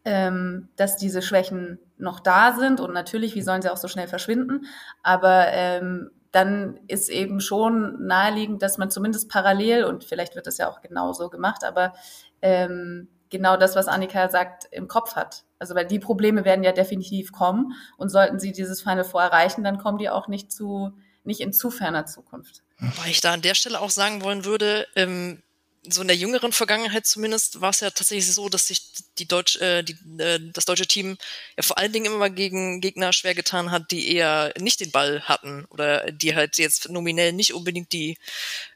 [0.04, 4.08] ähm, dass diese Schwächen noch da sind und natürlich, wie sollen sie auch so schnell
[4.08, 4.66] verschwinden,
[5.04, 10.58] aber ähm, dann ist eben schon naheliegend, dass man zumindest parallel, und vielleicht wird das
[10.58, 11.94] ja auch genauso gemacht, aber
[12.42, 15.44] ähm, genau das, was Annika sagt, im Kopf hat.
[15.58, 19.64] Also weil die Probleme werden ja definitiv kommen und sollten sie dieses Final Four erreichen,
[19.64, 20.92] dann kommen die auch nicht zu,
[21.24, 22.62] nicht in zu ferner Zukunft.
[22.78, 25.42] Weil ich da an der Stelle auch sagen wollen würde, ähm,
[25.90, 28.82] so in der jüngeren Vergangenheit zumindest war es ja tatsächlich so, dass sich
[29.18, 31.18] die Deutsch, äh, die, äh, das deutsche Team
[31.56, 35.22] ja vor allen Dingen immer gegen Gegner schwer getan hat, die eher nicht den Ball
[35.22, 38.18] hatten oder die halt jetzt nominell nicht unbedingt die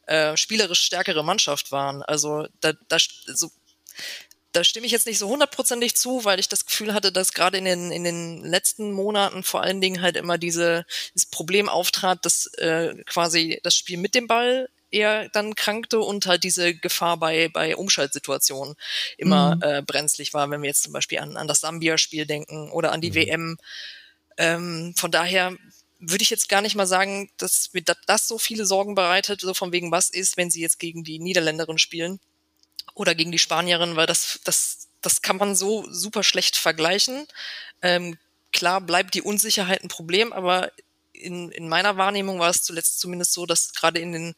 [0.07, 2.03] äh, spielerisch stärkere Mannschaft waren.
[2.03, 3.51] Also da, da so
[4.53, 7.59] da stimme ich jetzt nicht so hundertprozentig zu, weil ich das Gefühl hatte, dass gerade
[7.59, 12.25] in den, in den letzten Monaten vor allen Dingen halt immer diese, dieses Problem auftrat,
[12.25, 17.17] dass äh, quasi das Spiel mit dem Ball eher dann krankte und halt diese Gefahr
[17.17, 18.75] bei, bei Umschaltsituationen
[19.17, 19.63] immer mhm.
[19.63, 23.01] äh, brenzlig war, wenn wir jetzt zum Beispiel an, an das Sambia-Spiel denken oder an
[23.01, 23.15] die mhm.
[23.15, 23.59] WM.
[24.37, 25.57] Ähm, von daher
[25.99, 29.55] würde ich jetzt gar nicht mal sagen, dass mir das so viele Sorgen bereitet, so
[29.55, 32.19] von wegen was ist, wenn sie jetzt gegen die Niederländerin spielen
[32.95, 37.27] oder gegen die Spanierin, weil das, das, das kann man so super schlecht vergleichen.
[37.83, 38.19] Ähm,
[38.53, 40.73] klar bleibt die Unsicherheit ein Problem, aber
[41.13, 44.35] in, in meiner Wahrnehmung war es zuletzt zumindest so, dass gerade in den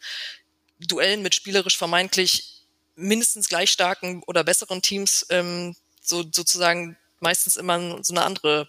[0.79, 2.63] Duellen mit spielerisch vermeintlich
[2.97, 8.69] mindestens gleich starken oder besseren Teams ähm, so sozusagen meistens immer so eine andere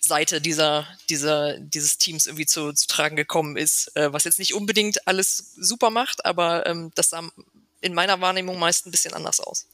[0.00, 4.54] Seite dieser, dieser, dieses Teams irgendwie zu, zu tragen gekommen ist, äh, was jetzt nicht
[4.54, 7.22] unbedingt alles super macht, aber ähm, das sah
[7.80, 9.66] in meiner Wahrnehmung meist ein bisschen anders aus.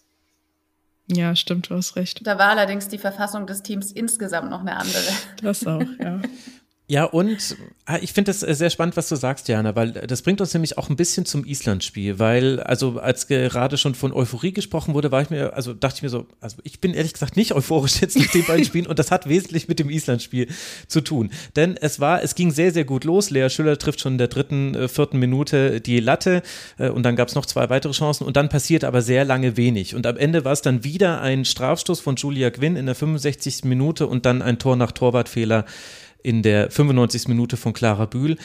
[1.08, 2.20] Ja, stimmt, du hast recht.
[2.26, 5.12] Da war allerdings die Verfassung des Teams insgesamt noch eine andere.
[5.42, 6.22] Das auch, ja.
[6.92, 10.20] Ja, und ah, ich finde das äh, sehr spannend, was du sagst, Jana, weil das
[10.20, 14.52] bringt uns nämlich auch ein bisschen zum Island-Spiel, weil, also als gerade schon von Euphorie
[14.52, 17.38] gesprochen wurde, war ich mir, also dachte ich mir so, also ich bin ehrlich gesagt
[17.38, 20.48] nicht euphorisch jetzt mit den beiden Spielen und das hat wesentlich mit dem Island-Spiel
[20.86, 21.30] zu tun.
[21.56, 23.30] Denn es war, es ging sehr, sehr gut los.
[23.30, 26.42] Lea Schüller trifft schon in der dritten, äh, vierten Minute die Latte
[26.76, 29.56] äh, und dann gab es noch zwei weitere Chancen und dann passiert aber sehr lange
[29.56, 29.94] wenig.
[29.94, 33.64] Und am Ende war es dann wieder ein Strafstoß von Julia Quinn in der 65.
[33.64, 35.64] Minute und dann ein Tor nach Torwartfehler
[36.22, 37.28] in der 95.
[37.28, 38.36] Minute von Clara Bühl.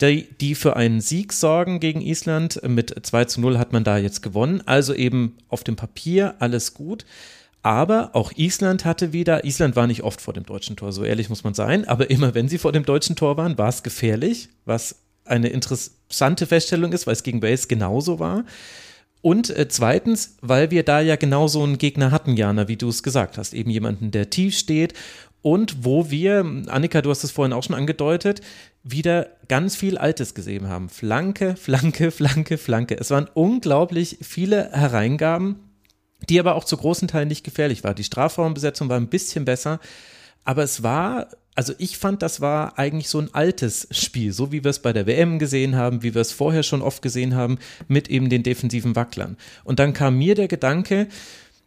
[0.00, 2.60] die, die für einen Sieg sorgen gegen Island.
[2.66, 4.62] Mit 2 zu 0 hat man da jetzt gewonnen.
[4.66, 7.04] Also eben auf dem Papier alles gut.
[7.66, 11.28] Aber auch Island hatte wieder, Island war nicht oft vor dem deutschen Tor, so ehrlich
[11.28, 14.50] muss man sein, aber immer wenn sie vor dem deutschen Tor waren, war es gefährlich,
[14.66, 18.44] was eine interessante Feststellung ist, weil es gegen Wales genauso war.
[19.20, 22.88] Und äh, zweitens, weil wir da ja genau so einen Gegner hatten, Jana, wie du
[22.88, 24.94] es gesagt hast, eben jemanden, der tief steht
[25.46, 28.40] und wo wir, Annika, du hast es vorhin auch schon angedeutet,
[28.82, 30.88] wieder ganz viel Altes gesehen haben.
[30.88, 32.96] Flanke, Flanke, Flanke, Flanke.
[32.98, 35.60] Es waren unglaublich viele Hereingaben,
[36.28, 37.94] die aber auch zu großen Teilen nicht gefährlich waren.
[37.94, 39.78] Die Strafraumbesetzung war ein bisschen besser,
[40.44, 44.64] aber es war, also ich fand, das war eigentlich so ein altes Spiel, so wie
[44.64, 47.58] wir es bei der WM gesehen haben, wie wir es vorher schon oft gesehen haben,
[47.86, 49.36] mit eben den defensiven Wacklern.
[49.62, 51.06] Und dann kam mir der Gedanke,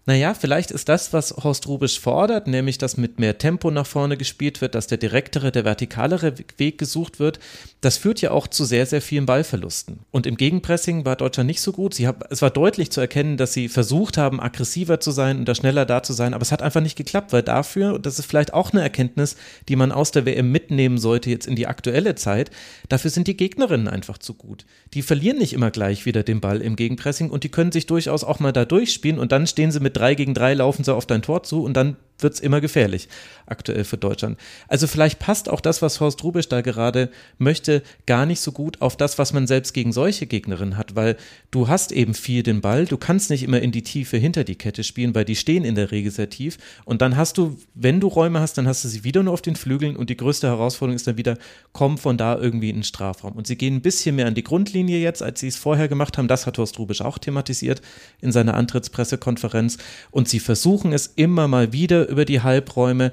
[0.10, 4.18] naja, vielleicht ist das, was Horst Rubisch fordert, nämlich dass mit mehr Tempo nach vorne
[4.18, 7.38] gespielt wird, dass der direktere, der vertikalere Weg gesucht wird,
[7.82, 10.00] das führt ja auch zu sehr, sehr vielen Ballverlusten.
[10.10, 11.94] Und im Gegenpressing war Deutschland nicht so gut.
[11.94, 15.46] Sie haben, es war deutlich zu erkennen, dass sie versucht haben, aggressiver zu sein und
[15.46, 18.18] da schneller da zu sein, aber es hat einfach nicht geklappt, weil dafür, und das
[18.18, 19.36] ist vielleicht auch eine Erkenntnis,
[19.68, 22.50] die man aus der WM mitnehmen sollte jetzt in die aktuelle Zeit,
[22.88, 24.66] dafür sind die Gegnerinnen einfach zu gut.
[24.96, 28.24] Die verlieren nicht immer gleich wieder den Ball im Gegenpressing und die können sich durchaus
[28.24, 31.06] auch mal da durchspielen und dann stehen sie mit drei gegen drei laufen sie auf
[31.06, 33.08] dein Tor zu und dann wird es immer gefährlich
[33.46, 34.38] aktuell für Deutschland.
[34.68, 38.82] Also vielleicht passt auch das, was Horst Rubisch da gerade möchte, gar nicht so gut
[38.82, 41.18] auf das, was man selbst gegen solche Gegnerinnen hat, weil
[41.52, 44.56] du hast eben viel den Ball, du kannst nicht immer in die Tiefe hinter die
[44.56, 46.58] Kette spielen, weil die stehen in der Regel sehr tief.
[46.86, 49.42] Und dann hast du, wenn du Räume hast, dann hast du sie wieder nur auf
[49.42, 51.38] den Flügeln und die größte Herausforderung ist dann wieder,
[51.72, 53.34] komm von da irgendwie in den Strafraum.
[53.34, 56.18] Und sie gehen ein bisschen mehr an die Grundlinie jetzt, als sie es vorher gemacht
[56.18, 57.82] haben, das hat Horst Rubisch auch thematisiert
[58.22, 59.78] in seiner Antrittspressekonferenz.
[60.12, 63.12] Und sie versuchen es immer mal wieder über die Halbräume,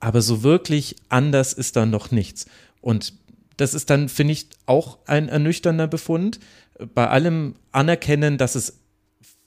[0.00, 2.46] aber so wirklich anders ist da noch nichts.
[2.80, 3.14] Und
[3.56, 6.38] das ist dann, finde ich, auch ein ernüchternder Befund.
[6.94, 8.80] Bei allem Anerkennen, dass es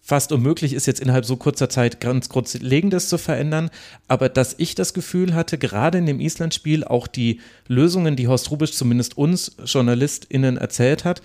[0.02, 3.70] fast unmöglich ist, jetzt innerhalb so kurzer Zeit ganz Grundlegendes zu verändern.
[4.08, 8.52] Aber dass ich das Gefühl hatte, gerade in dem Island-Spiel auch die Lösungen, die Horst
[8.52, 11.22] Rubisch zumindest uns JournalistInnen erzählt hat,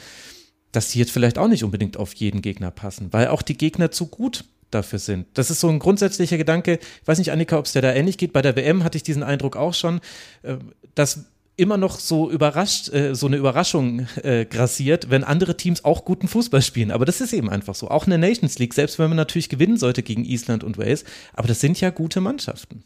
[0.70, 3.90] dass die jetzt vielleicht auch nicht unbedingt auf jeden Gegner passen, weil auch die Gegner
[3.90, 4.44] zu gut
[4.76, 5.26] dafür sind.
[5.34, 6.78] Das ist so ein grundsätzlicher Gedanke.
[7.02, 8.32] Ich weiß nicht, Annika, ob es dir da ähnlich geht.
[8.32, 10.00] Bei der WM hatte ich diesen Eindruck auch schon,
[10.42, 10.56] äh,
[10.94, 16.04] dass immer noch so überrascht, äh, so eine Überraschung äh, grassiert, wenn andere Teams auch
[16.04, 16.90] guten Fußball spielen.
[16.90, 17.88] Aber das ist eben einfach so.
[17.88, 21.04] Auch in der Nations League, selbst wenn man natürlich gewinnen sollte gegen Island und Wales.
[21.32, 22.82] Aber das sind ja gute Mannschaften.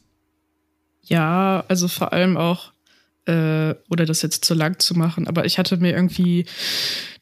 [1.03, 2.73] Ja, also vor allem auch
[3.31, 6.47] äh, oder das jetzt zu lang zu machen, aber ich hatte mir irgendwie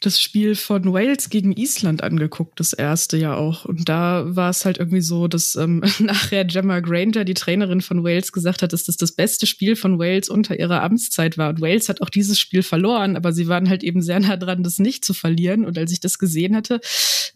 [0.00, 3.64] das Spiel von Wales gegen Island angeguckt, das erste ja auch.
[3.64, 8.04] Und da war es halt irgendwie so, dass ähm, nachher Gemma Granger, die Trainerin von
[8.04, 11.50] Wales, gesagt hat, dass das das beste Spiel von Wales unter ihrer Amtszeit war.
[11.50, 14.62] Und Wales hat auch dieses Spiel verloren, aber sie waren halt eben sehr nah dran,
[14.62, 15.66] das nicht zu verlieren.
[15.66, 16.80] Und als ich das gesehen hatte,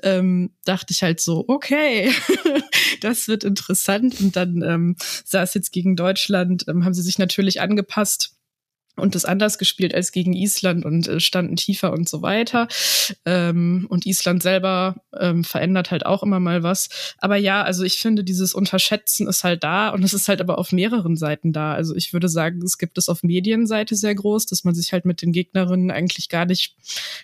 [0.03, 2.11] ähm, dachte ich halt so, okay,
[3.01, 4.21] das wird interessant.
[4.21, 4.97] Und dann ähm,
[5.31, 8.37] es jetzt gegen Deutschland, ähm, haben sie sich natürlich angepasst
[8.97, 12.69] und das anders gespielt als gegen Island und äh, standen tiefer und so weiter.
[13.25, 16.91] Ähm, und Island selber ähm, verändert halt auch immer mal was.
[17.19, 20.59] Aber ja, also ich finde, dieses Unterschätzen ist halt da und es ist halt aber
[20.59, 21.73] auf mehreren Seiten da.
[21.73, 25.07] Also ich würde sagen, es gibt es auf Medienseite sehr groß, dass man sich halt
[25.07, 26.77] mit den Gegnerinnen eigentlich gar nicht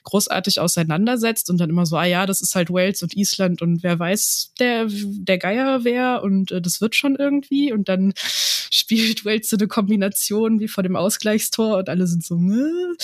[0.04, 3.82] großartig auseinandersetzt und dann immer so, ah ja, das ist halt Wales und Island und
[3.82, 7.74] wer weiß, der, der Geier wer und äh, das wird schon irgendwie.
[7.74, 8.14] Und dann
[8.70, 12.94] spielt Wales so eine Kombination wie vor dem Ausgleichstor Tor und alle sind so, ne?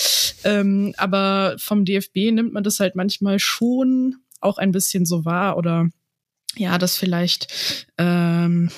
[0.45, 5.57] Ähm, aber vom DFB nimmt man das halt manchmal schon auch ein bisschen so wahr
[5.57, 5.89] oder
[6.55, 8.69] ja, das vielleicht ähm,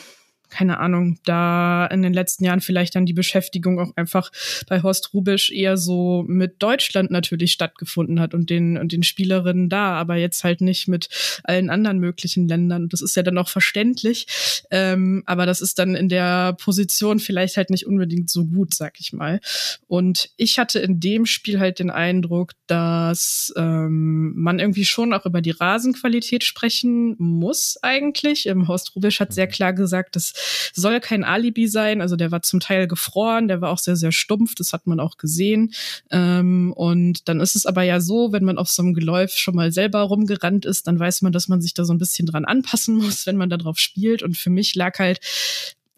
[0.49, 4.31] keine Ahnung, da in den letzten Jahren vielleicht dann die Beschäftigung auch einfach
[4.67, 9.69] bei Horst Rubisch eher so mit Deutschland natürlich stattgefunden hat und den, und den Spielerinnen
[9.69, 11.09] da, aber jetzt halt nicht mit
[11.43, 12.89] allen anderen möglichen Ländern.
[12.89, 14.27] Das ist ja dann auch verständlich,
[14.71, 18.99] ähm, aber das ist dann in der Position vielleicht halt nicht unbedingt so gut, sag
[18.99, 19.39] ich mal.
[19.87, 25.25] Und ich hatte in dem Spiel halt den Eindruck, dass ähm, man irgendwie schon auch
[25.25, 28.47] über die Rasenqualität sprechen muss eigentlich.
[28.47, 30.33] Ähm, Horst Rubisch hat sehr klar gesagt, dass
[30.73, 32.01] soll kein Alibi sein.
[32.01, 34.99] Also der war zum Teil gefroren, der war auch sehr, sehr stumpf, das hat man
[34.99, 35.73] auch gesehen.
[36.11, 39.55] Ähm, und dann ist es aber ja so, wenn man auf so einem Geläuf schon
[39.55, 42.45] mal selber rumgerannt ist, dann weiß man, dass man sich da so ein bisschen dran
[42.45, 44.23] anpassen muss, wenn man da drauf spielt.
[44.23, 45.19] Und für mich lag halt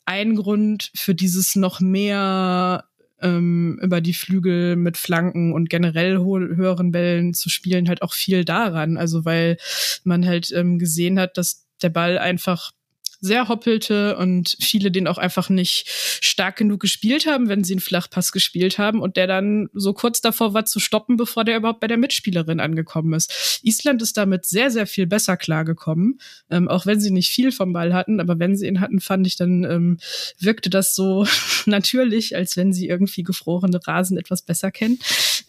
[0.06, 2.86] ein Grund für dieses noch mehr
[3.22, 8.46] ähm, über die Flügel mit Flanken und generell höheren Bällen zu spielen, halt auch viel
[8.46, 8.98] daran.
[8.98, 9.58] Also weil
[10.04, 12.72] man halt ähm, gesehen hat, dass der Ball einfach
[13.22, 15.86] sehr hoppelte und viele den auch einfach nicht
[16.22, 20.22] stark genug gespielt haben, wenn sie einen Flachpass gespielt haben und der dann so kurz
[20.22, 23.60] davor war zu stoppen, bevor der überhaupt bei der Mitspielerin angekommen ist.
[23.64, 27.74] Island ist damit sehr, sehr viel besser klargekommen, ähm, auch wenn sie nicht viel vom
[27.74, 29.98] Ball hatten, aber wenn sie ihn hatten, fand ich, dann ähm,
[30.40, 31.26] wirkte das so
[31.66, 35.00] natürlich, als wenn sie irgendwie gefrorene Rasen etwas besser kennen.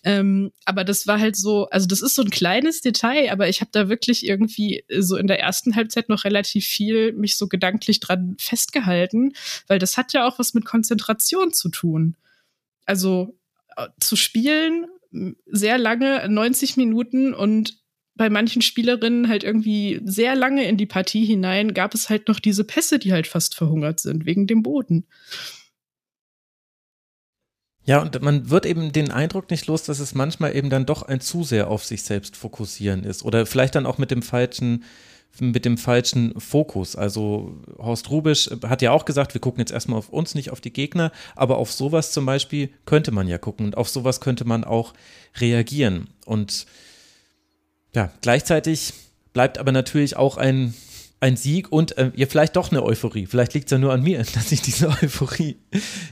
[0.02, 3.60] Ähm, aber das war halt so, also das ist so ein kleines Detail, aber ich
[3.60, 8.00] habe da wirklich irgendwie so in der ersten Halbzeit noch relativ viel mich so gedanklich
[8.00, 9.34] dran festgehalten,
[9.66, 12.16] weil das hat ja auch was mit Konzentration zu tun.
[12.86, 13.36] Also
[13.76, 14.86] äh, zu spielen
[15.46, 17.78] sehr lange, 90 Minuten und
[18.14, 22.38] bei manchen Spielerinnen halt irgendwie sehr lange in die Partie hinein gab es halt noch
[22.38, 25.06] diese Pässe, die halt fast verhungert sind wegen dem Boden.
[27.84, 31.02] Ja, und man wird eben den Eindruck nicht los, dass es manchmal eben dann doch
[31.02, 34.84] ein zu sehr auf sich selbst fokussieren ist oder vielleicht dann auch mit dem falschen
[35.38, 36.96] mit dem falschen Fokus.
[36.96, 40.60] Also Horst Rubisch hat ja auch gesagt, wir gucken jetzt erstmal auf uns, nicht auf
[40.60, 44.44] die Gegner, aber auf sowas zum Beispiel könnte man ja gucken und auf sowas könnte
[44.44, 44.92] man auch
[45.36, 46.08] reagieren.
[46.26, 46.66] Und
[47.94, 48.92] ja, gleichzeitig
[49.32, 50.74] bleibt aber natürlich auch ein
[51.20, 53.26] ein Sieg und äh, ja, vielleicht doch eine Euphorie.
[53.26, 55.62] Vielleicht liegt es ja nur an mir, dass ich diese Euphorie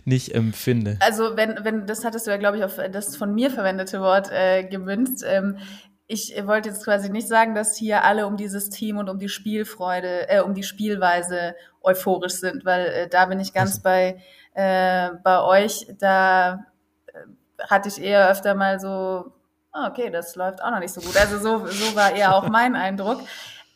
[0.05, 0.99] nicht empfinde.
[1.01, 4.31] Also, wenn, wenn, das hattest du ja, glaube ich, auf das von mir verwendete Wort
[4.31, 5.25] äh, gemünzt.
[5.27, 5.57] Ähm,
[6.11, 9.29] ich wollte jetzt quasi nicht sagen, dass hier alle um dieses Team und um die
[9.29, 13.83] Spielfreude, äh, um die Spielweise euphorisch sind, weil äh, da bin ich ganz also.
[13.83, 14.23] bei,
[14.55, 15.87] äh, bei euch.
[15.99, 16.65] Da
[17.09, 19.33] äh, hatte ich eher öfter mal so,
[19.75, 21.17] oh, okay, das läuft auch noch nicht so gut.
[21.17, 23.21] Also so, so war eher auch mein Eindruck.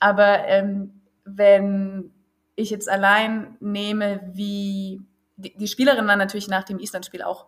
[0.00, 2.12] Aber ähm, wenn
[2.54, 5.00] ich jetzt allein nehme, wie
[5.36, 7.46] die, die Spielerin war natürlich nach dem Island-Spiel auch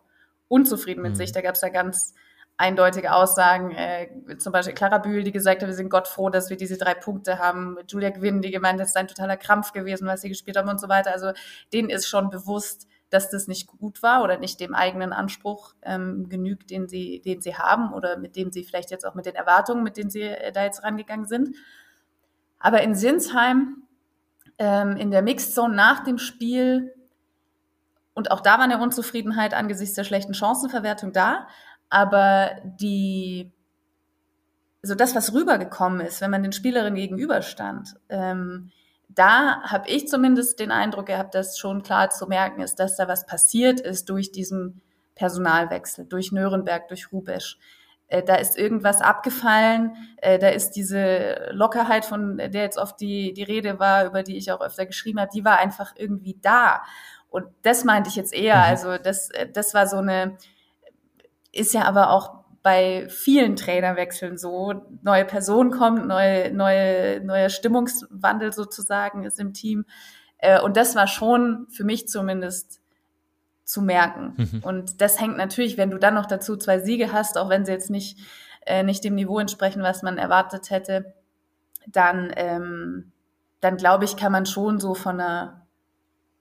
[0.48, 1.16] unzufrieden mit mhm.
[1.16, 1.32] sich.
[1.32, 2.14] Da gab es da ganz
[2.56, 4.08] eindeutige Aussagen, äh,
[4.38, 6.94] zum Beispiel Clara Bühl, die gesagt hat, wir sind Gott froh, dass wir diese drei
[6.94, 7.78] Punkte haben.
[7.88, 10.68] Julia Gwynn, die gemeint hat, es sei ein totaler Krampf gewesen, was sie gespielt haben
[10.68, 11.10] und so weiter.
[11.10, 11.32] Also
[11.72, 16.28] denen ist schon bewusst, dass das nicht gut war oder nicht dem eigenen Anspruch ähm,
[16.28, 19.34] genügt, den sie, den sie haben oder mit dem sie vielleicht jetzt auch mit den
[19.34, 21.56] Erwartungen, mit denen sie äh, da jetzt rangegangen sind.
[22.64, 23.82] Aber in Sinsheim,
[24.56, 26.94] ähm, in der Mixed Zone nach dem Spiel,
[28.14, 31.46] und auch da war eine Unzufriedenheit angesichts der schlechten Chancenverwertung da,
[31.90, 33.52] aber die,
[34.80, 38.72] so das, was rübergekommen ist, wenn man den Spielerinnen gegenüberstand, ähm,
[39.10, 43.08] da habe ich zumindest den Eindruck gehabt, dass schon klar zu merken ist, dass da
[43.08, 44.80] was passiert ist durch diesen
[45.16, 47.58] Personalwechsel, durch Nürnberg, durch Rubesch.
[48.14, 53.32] Äh, da ist irgendwas abgefallen, äh, da ist diese Lockerheit, von der jetzt oft die,
[53.32, 56.82] die Rede war, über die ich auch öfter geschrieben habe, die war einfach irgendwie da.
[57.28, 58.56] Und das meinte ich jetzt eher.
[58.56, 58.62] Mhm.
[58.62, 60.38] Also das, das war so eine,
[61.50, 64.74] ist ja aber auch bei vielen Trainerwechseln so.
[65.02, 69.86] Neue Person kommt, neue, neue, neuer Stimmungswandel sozusagen ist im Team.
[70.38, 72.80] Äh, und das war schon für mich zumindest
[73.64, 74.34] zu merken.
[74.36, 74.60] Mhm.
[74.62, 77.72] Und das hängt natürlich, wenn du dann noch dazu zwei Siege hast, auch wenn sie
[77.72, 78.18] jetzt nicht,
[78.66, 81.14] äh, nicht dem Niveau entsprechen, was man erwartet hätte,
[81.86, 83.12] dann, ähm,
[83.60, 85.66] dann glaube ich, kann man schon so von einer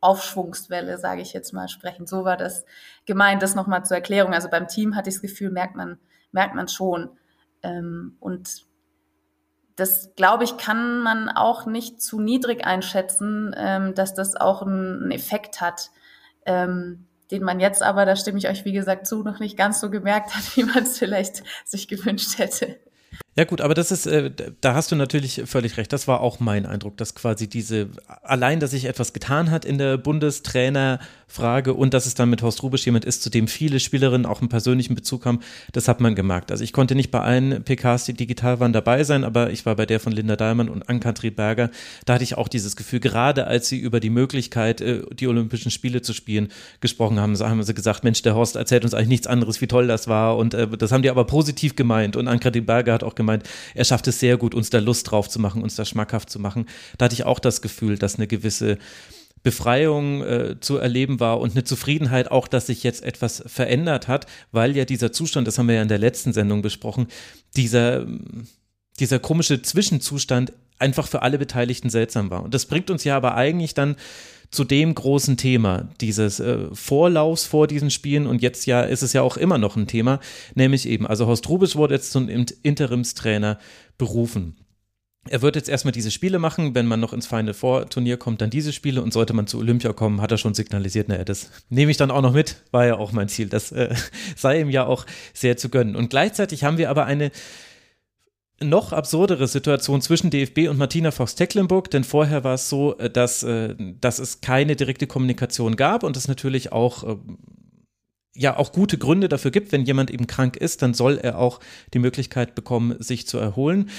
[0.02, 2.06] Aufschwungswelle, sage ich jetzt mal, sprechen.
[2.06, 2.66] So war das
[3.06, 4.34] gemeint, das nochmal zur Erklärung.
[4.34, 5.98] Also beim Team hatte ich das Gefühl, merkt man,
[6.32, 7.10] merkt man schon.
[7.62, 8.66] Ähm, und
[9.78, 15.12] das, glaube ich, kann man auch nicht zu niedrig einschätzen, ähm, dass das auch einen
[15.12, 15.90] Effekt hat.
[16.46, 19.80] Ähm, den man jetzt aber, da stimme ich euch wie gesagt zu, noch nicht ganz
[19.80, 22.78] so gemerkt hat, wie man es vielleicht sich gewünscht hätte.
[23.36, 25.92] Ja gut, aber das ist, äh, da hast du natürlich völlig recht.
[25.92, 27.90] Das war auch mein Eindruck, dass quasi diese,
[28.22, 29.98] allein, dass sich etwas getan hat in der
[31.34, 34.42] Bundestrainerfrage und dass es dann mit Horst Rubisch jemand ist, zu dem viele Spielerinnen auch
[34.42, 35.40] einen persönlichen Bezug haben,
[35.72, 36.52] das hat man gemerkt.
[36.52, 39.76] Also ich konnte nicht bei allen PKs, die digital waren, dabei sein, aber ich war
[39.76, 41.70] bei der von Linda Dahlmann und Ann-Kathrin Berger.
[42.06, 45.72] Da hatte ich auch dieses Gefühl, gerade als sie über die Möglichkeit, äh, die Olympischen
[45.72, 46.50] Spiele zu spielen,
[46.82, 49.88] gesprochen haben, haben sie gesagt, Mensch, der Horst erzählt uns eigentlich nichts anderes, wie toll
[49.88, 53.16] das war und äh, das haben die aber positiv gemeint und Ann-Kathrin Berger hat auch
[53.16, 56.30] gemeint, er schafft es sehr gut, uns da Lust drauf zu machen, uns da schmackhaft
[56.30, 56.66] zu machen.
[56.98, 58.78] Da hatte ich auch das Gefühl, dass eine gewisse
[59.44, 64.26] Befreiung äh, zu erleben war und eine Zufriedenheit auch, dass sich jetzt etwas verändert hat,
[64.52, 67.08] weil ja dieser Zustand, das haben wir ja in der letzten Sendung besprochen,
[67.56, 68.06] dieser,
[69.00, 72.44] dieser komische Zwischenzustand einfach für alle Beteiligten seltsam war.
[72.44, 73.96] Und das bringt uns ja aber eigentlich dann
[74.50, 79.12] zu dem großen Thema dieses äh, Vorlaufs vor diesen Spielen und jetzt ja ist es
[79.12, 80.20] ja auch immer noch ein Thema,
[80.54, 83.58] nämlich eben, also Horst Rubisch wurde jetzt zum Interimstrainer
[83.98, 84.56] berufen.
[85.30, 88.42] Er wird jetzt erstmal diese Spiele machen, wenn man noch ins Final Four Turnier kommt,
[88.42, 89.02] dann diese Spiele.
[89.02, 92.12] Und sollte man zu Olympia kommen, hat er schon signalisiert, naja, das nehme ich dann
[92.12, 93.96] auch noch mit, war ja auch mein Ziel, das äh,
[94.36, 95.96] sei ihm ja auch sehr zu gönnen.
[95.96, 97.32] Und gleichzeitig haben wir aber eine
[98.64, 103.44] noch absurdere Situation zwischen DFB und Martina Fox-Tecklenburg, denn vorher war es so, äh, dass,
[103.44, 107.16] äh, dass es keine direkte Kommunikation gab und es natürlich auch äh,
[108.36, 111.60] ja auch gute Gründe dafür gibt, wenn jemand eben krank ist, dann soll er auch
[111.94, 113.90] die Möglichkeit bekommen, sich zu erholen.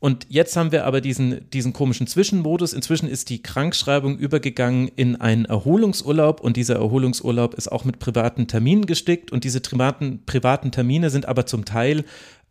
[0.00, 2.72] Und jetzt haben wir aber diesen, diesen komischen Zwischenmodus.
[2.72, 8.48] Inzwischen ist die Krankschreibung übergegangen in einen Erholungsurlaub und dieser Erholungsurlaub ist auch mit privaten
[8.48, 12.04] Terminen gestickt und diese privaten, privaten Termine sind aber zum Teil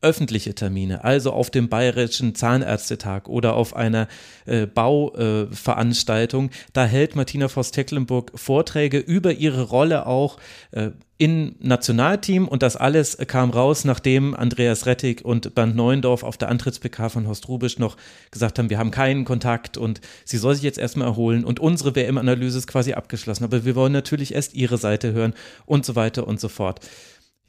[0.04, 4.08] öffentliche Termine, also auf dem Bayerischen Zahnärztetag oder auf einer
[4.46, 6.48] äh, Bauveranstaltung.
[6.50, 10.38] Äh, da hält Martina Voss-Tecklenburg Vorträge über ihre Rolle auch
[10.72, 10.92] äh,
[11.24, 16.50] im Nationalteam und das alles kam raus, nachdem Andreas Rettig und Bernd Neuendorf auf der
[16.50, 17.96] Antritts-PK von Horst Rubisch noch
[18.32, 21.96] gesagt haben, wir haben keinen Kontakt und sie soll sich jetzt erstmal erholen und unsere
[21.96, 25.34] WM-Analyse ist quasi abgeschlossen, aber wir wollen natürlich erst ihre Seite hören
[25.66, 26.82] und so weiter und so fort.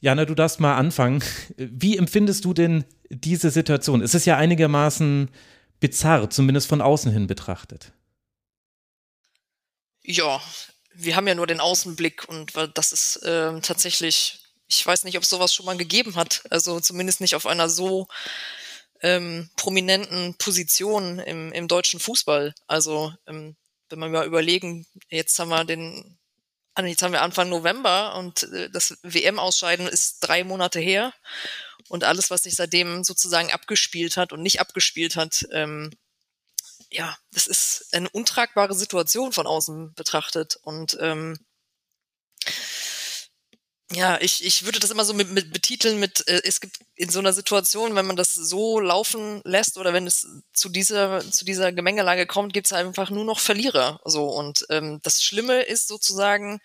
[0.04, 1.24] Jana, du darfst mal anfangen.
[1.56, 4.02] Wie empfindest du denn diese Situation?
[4.02, 5.30] Es ist ja einigermaßen
[5.80, 7.90] bizarr, zumindest von außen hin betrachtet.
[10.02, 10.42] Ja,
[10.92, 15.24] wir haben ja nur den Außenblick und das ist äh, tatsächlich, ich weiß nicht, ob
[15.24, 16.42] sowas schon mal gegeben hat.
[16.50, 18.06] Also zumindest nicht auf einer so
[19.00, 22.54] ähm, prominenten Position im, im deutschen Fußball.
[22.66, 23.56] Also ähm,
[23.88, 26.18] wenn wir mal überlegen, jetzt haben wir den
[26.74, 31.12] also jetzt haben wir Anfang November und äh, das WM-Ausscheiden ist drei Monate her.
[31.88, 35.90] Und alles, was sich seitdem sozusagen abgespielt hat und nicht abgespielt hat, ähm,
[36.90, 40.58] ja, das ist eine untragbare Situation von außen betrachtet.
[40.62, 41.38] Und ähm,
[43.92, 47.10] ja, ich, ich würde das immer so mit, mit betiteln mit, äh, es gibt in
[47.10, 51.44] so einer Situation, wenn man das so laufen lässt oder wenn es zu dieser, zu
[51.44, 54.00] dieser Gemengelage kommt, gibt es einfach nur noch Verlierer.
[54.04, 56.60] So und ähm, das Schlimme ist sozusagen,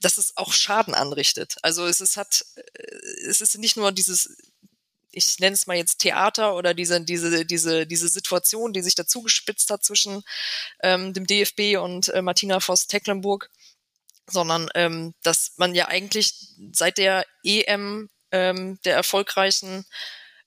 [0.00, 1.56] dass es auch Schaden anrichtet.
[1.62, 2.96] Also es ist hat, äh,
[3.28, 4.36] es ist nicht nur dieses
[5.16, 9.22] ich nenne es mal jetzt Theater oder diese, diese, diese, diese Situation, die sich dazu
[9.22, 10.22] gespitzt hat zwischen
[10.82, 13.50] ähm, dem DFB und äh, Martina Voss-Tecklenburg,
[14.28, 16.34] sondern ähm, dass man ja eigentlich
[16.72, 19.84] seit der EM ähm, der erfolgreichen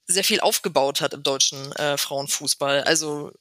[0.07, 2.83] sehr viel aufgebaut hat im deutschen äh, Frauenfußball.
[2.83, 3.31] Also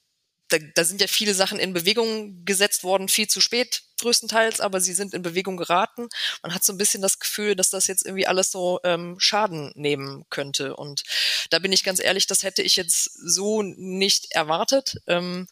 [0.49, 4.81] da, da sind ja viele Sachen in Bewegung gesetzt worden, viel zu spät größtenteils, aber
[4.81, 6.09] sie sind in Bewegung geraten.
[6.43, 9.73] Man hat so ein bisschen das Gefühl, dass das jetzt irgendwie alles so ähm, Schaden
[9.75, 10.77] nehmen könnte.
[10.77, 11.03] Und
[11.51, 15.01] da bin ich ganz ehrlich, das hätte ich jetzt so nicht erwartet.
[15.07, 15.49] Ähm,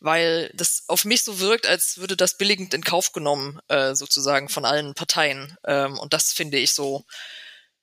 [0.00, 4.48] weil das auf mich so wirkt, als würde das billigend in Kauf genommen, äh, sozusagen
[4.48, 5.56] von allen Parteien.
[5.64, 7.04] Ähm, und das finde ich so,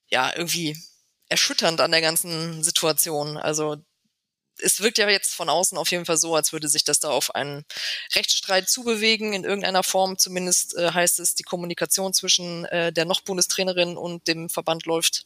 [0.08, 0.78] ja, irgendwie
[1.30, 3.38] erschütternd an der ganzen Situation.
[3.38, 3.78] Also
[4.60, 7.10] es wirkt ja jetzt von außen auf jeden Fall so, als würde sich das da
[7.10, 7.66] auf einen
[8.16, 10.18] Rechtsstreit zubewegen in irgendeiner Form.
[10.18, 15.26] Zumindest äh, heißt es, die Kommunikation zwischen äh, der noch Bundestrainerin und dem Verband läuft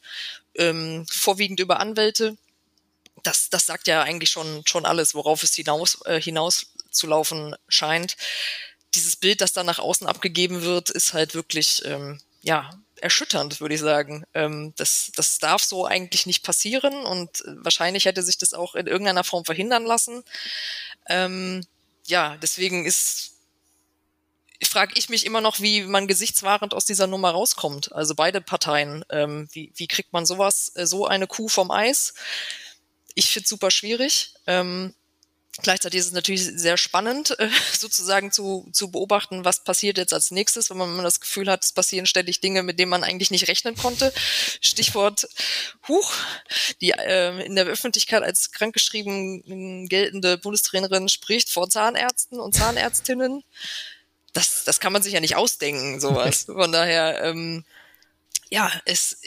[0.56, 2.36] ähm, vorwiegend über Anwälte
[3.22, 7.54] das, das sagt ja eigentlich schon, schon alles, worauf es hinaus, äh, hinaus zu laufen
[7.68, 8.16] scheint.
[8.94, 13.74] Dieses Bild, das dann nach außen abgegeben wird, ist halt wirklich, ähm, ja, erschütternd, würde
[13.74, 14.24] ich sagen.
[14.34, 18.86] Ähm, das, das darf so eigentlich nicht passieren und wahrscheinlich hätte sich das auch in
[18.86, 20.22] irgendeiner Form verhindern lassen.
[21.08, 21.66] Ähm,
[22.06, 23.30] ja, deswegen ist
[24.70, 27.92] frage ich mich immer noch, wie man gesichtswahrend aus dieser Nummer rauskommt.
[27.92, 29.04] Also beide Parteien.
[29.10, 32.14] Ähm, wie, wie kriegt man sowas, äh, so eine Kuh vom Eis?
[33.14, 34.34] Ich finde es super schwierig.
[34.46, 34.94] Ähm,
[35.62, 40.30] gleichzeitig ist es natürlich sehr spannend, äh, sozusagen zu, zu beobachten, was passiert jetzt als
[40.30, 43.30] nächstes, wenn man, man das Gefühl hat, es passieren ständig Dinge, mit denen man eigentlich
[43.30, 44.12] nicht rechnen konnte.
[44.60, 45.28] Stichwort
[45.88, 46.12] Huch,
[46.80, 53.42] die äh, in der Öffentlichkeit als krankgeschrieben geltende Bundestrainerin spricht vor Zahnärzten und Zahnärztinnen.
[54.32, 56.44] Das, das kann man sich ja nicht ausdenken, sowas.
[56.46, 57.64] Von daher, ähm,
[58.48, 59.20] ja, es,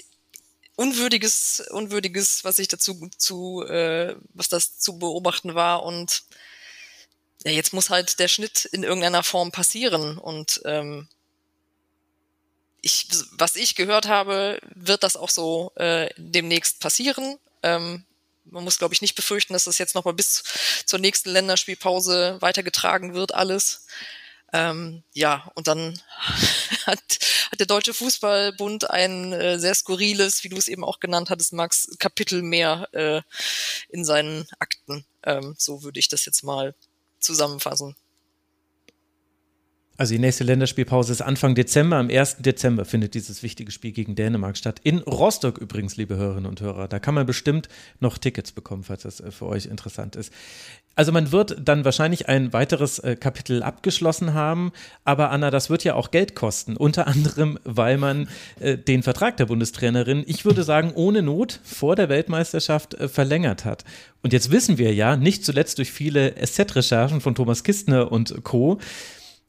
[0.75, 6.23] unwürdiges, unwürdiges, was ich dazu zu, äh, was das zu beobachten war und
[7.45, 11.07] ja, jetzt muss halt der Schnitt in irgendeiner Form passieren und ähm,
[12.81, 17.37] ich, was ich gehört habe, wird das auch so äh, demnächst passieren.
[17.63, 18.05] Ähm,
[18.43, 20.43] man muss, glaube ich, nicht befürchten, dass das jetzt noch mal bis
[20.85, 23.87] zur nächsten Länderspielpause weitergetragen wird, alles.
[24.51, 25.99] Ähm, ja, und dann
[26.87, 27.19] hat,
[27.51, 31.53] hat der Deutsche Fußballbund ein äh, sehr skurriles, wie du es eben auch genannt hattest,
[31.53, 33.21] Max, Kapitel mehr äh,
[33.89, 35.05] in seinen Akten.
[35.23, 36.75] Ähm, so würde ich das jetzt mal
[37.19, 37.95] zusammenfassen.
[40.03, 41.95] Also die nächste Länderspielpause ist Anfang Dezember.
[41.95, 42.39] Am 1.
[42.39, 44.81] Dezember findet dieses wichtige Spiel gegen Dänemark statt.
[44.83, 46.89] In Rostock übrigens, liebe Hörerinnen und Hörer.
[46.89, 47.69] Da kann man bestimmt
[48.01, 50.33] noch Tickets bekommen, falls das äh, für euch interessant ist.
[50.97, 54.73] Also man wird dann wahrscheinlich ein weiteres äh, Kapitel abgeschlossen haben,
[55.05, 56.75] aber Anna, das wird ja auch Geld kosten.
[56.75, 58.27] Unter anderem, weil man
[58.59, 63.85] äh, den Vertrag der Bundestrainerin, ich würde sagen, ohne Not vor der Weltmeisterschaft verlängert hat.
[64.21, 68.81] Und jetzt wissen wir ja, nicht zuletzt durch viele SZ-Recherchen von Thomas Kistner und Co.,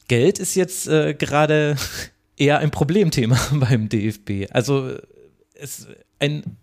[0.09, 1.77] Geld ist jetzt äh, gerade
[2.37, 4.51] eher ein Problemthema beim DFB.
[4.53, 4.97] Also
[5.55, 5.87] es
[6.19, 6.59] ein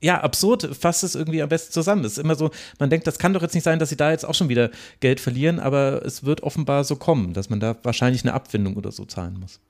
[0.00, 2.04] ja, absurd fasst es irgendwie am besten zusammen.
[2.04, 4.10] Es ist immer so, man denkt, das kann doch jetzt nicht sein, dass sie da
[4.10, 4.70] jetzt auch schon wieder
[5.00, 8.92] Geld verlieren, aber es wird offenbar so kommen, dass man da wahrscheinlich eine Abfindung oder
[8.92, 9.60] so zahlen muss.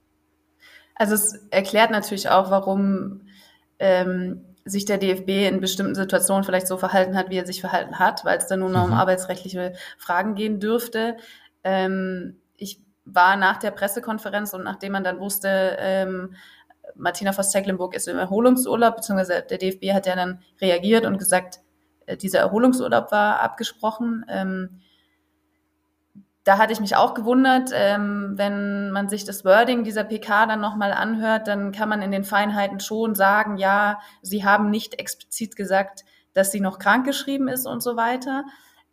[0.97, 3.23] Also es erklärt natürlich auch, warum
[3.79, 7.99] ähm, sich der DFB in bestimmten Situationen vielleicht so verhalten hat, wie er sich verhalten
[7.99, 8.93] hat, weil es dann nur noch mhm.
[8.93, 11.17] um arbeitsrechtliche Fragen gehen dürfte.
[11.63, 12.37] Ähm,
[13.07, 16.35] war nach der Pressekonferenz und nachdem man dann wusste, ähm,
[16.95, 21.61] Martina Voss-Tecklenburg ist im Erholungsurlaub, beziehungsweise der DFB hat ja dann reagiert und gesagt,
[22.07, 24.25] äh, dieser Erholungsurlaub war abgesprochen.
[24.29, 24.81] Ähm,
[26.45, 30.61] da hatte ich mich auch gewundert, ähm, wenn man sich das Wording dieser PK dann
[30.61, 35.57] nochmal anhört, dann kann man in den Feinheiten schon sagen, ja, sie haben nicht explizit
[35.57, 36.05] gesagt,
[36.35, 38.45] dass sie noch krankgeschrieben ist und so weiter.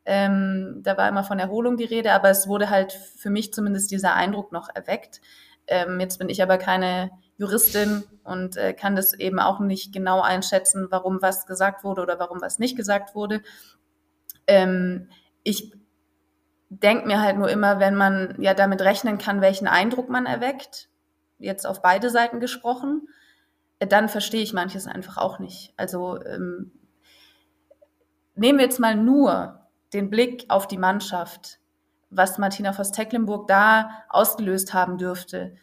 [0.05, 3.91] Ähm, da war immer von Erholung die Rede, aber es wurde halt für mich zumindest
[3.91, 5.21] dieser Eindruck noch erweckt.
[5.67, 10.21] Ähm, jetzt bin ich aber keine Juristin und äh, kann das eben auch nicht genau
[10.21, 13.41] einschätzen, warum was gesagt wurde oder warum was nicht gesagt wurde.
[14.45, 15.09] Ähm,
[15.43, 15.73] ich
[16.69, 20.89] denke mir halt nur immer, wenn man ja damit rechnen kann, welchen Eindruck man erweckt,
[21.39, 23.07] jetzt auf beide Seiten gesprochen,
[23.79, 25.73] äh, dann verstehe ich manches einfach auch nicht.
[25.77, 26.71] Also ähm,
[28.35, 29.62] nehmen wir jetzt mal nur
[29.93, 31.59] den Blick auf die Mannschaft,
[32.09, 35.55] was Martina Voss-Tecklenburg da ausgelöst haben dürfte,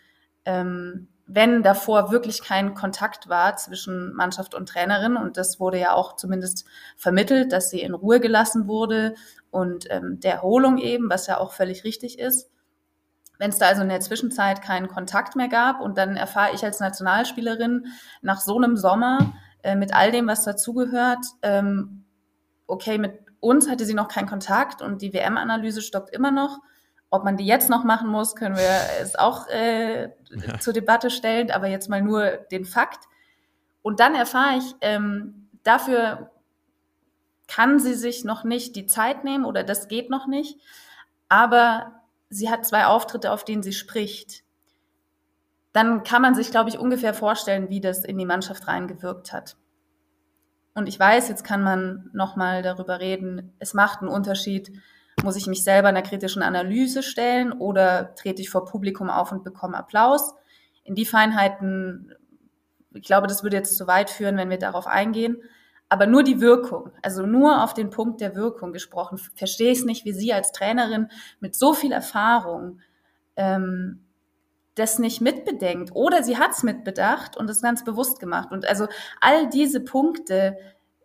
[0.45, 5.93] ähm, wenn davor wirklich kein Kontakt war zwischen Mannschaft und Trainerin und das wurde ja
[5.93, 6.65] auch zumindest
[6.97, 9.15] vermittelt, dass sie in Ruhe gelassen wurde
[9.51, 12.51] und ähm, der Erholung eben, was ja auch völlig richtig ist.
[13.39, 16.65] Wenn es da also in der Zwischenzeit keinen Kontakt mehr gab und dann erfahre ich
[16.65, 17.87] als Nationalspielerin
[18.23, 22.05] nach so einem Sommer äh, mit all dem, was dazugehört, ähm,
[22.67, 26.59] okay, mit uns hatte sie noch keinen Kontakt und die WM-Analyse stockt immer noch.
[27.11, 30.61] Ob man die jetzt noch machen muss, können wir es auch äh, ja.
[30.61, 33.07] zur Debatte stellen, aber jetzt mal nur den Fakt.
[33.83, 36.31] Und dann erfahre ich, ähm, dafür
[37.49, 40.61] kann sie sich noch nicht die Zeit nehmen oder das geht noch nicht,
[41.29, 44.45] aber sie hat zwei Auftritte, auf denen sie spricht.
[45.73, 49.57] Dann kann man sich, glaube ich, ungefähr vorstellen, wie das in die Mannschaft reingewirkt hat.
[50.75, 54.73] Und ich weiß, jetzt kann man nochmal darüber reden, es macht einen Unterschied,
[55.23, 59.45] muss ich mich selber einer kritischen Analyse stellen oder trete ich vor Publikum auf und
[59.45, 60.35] bekomme Applaus?
[60.85, 62.15] In die Feinheiten,
[62.95, 65.43] ich glaube, das würde jetzt zu weit führen, wenn wir darauf eingehen.
[65.89, 69.85] Aber nur die Wirkung, also nur auf den Punkt der Wirkung gesprochen, verstehe ich es
[69.85, 71.09] nicht, wie Sie als Trainerin
[71.41, 72.81] mit so viel Erfahrung
[73.35, 74.05] ähm,
[74.75, 78.53] das nicht mitbedenkt oder sie hat es mitbedacht und es ganz bewusst gemacht.
[78.53, 78.87] Und also
[79.21, 80.57] all diese Punkte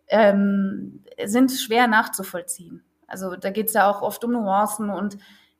[0.08, 2.84] ähm, sind schwer nachzuvollziehen.
[3.06, 5.18] Also da geht es ja auch oft um Nuancen und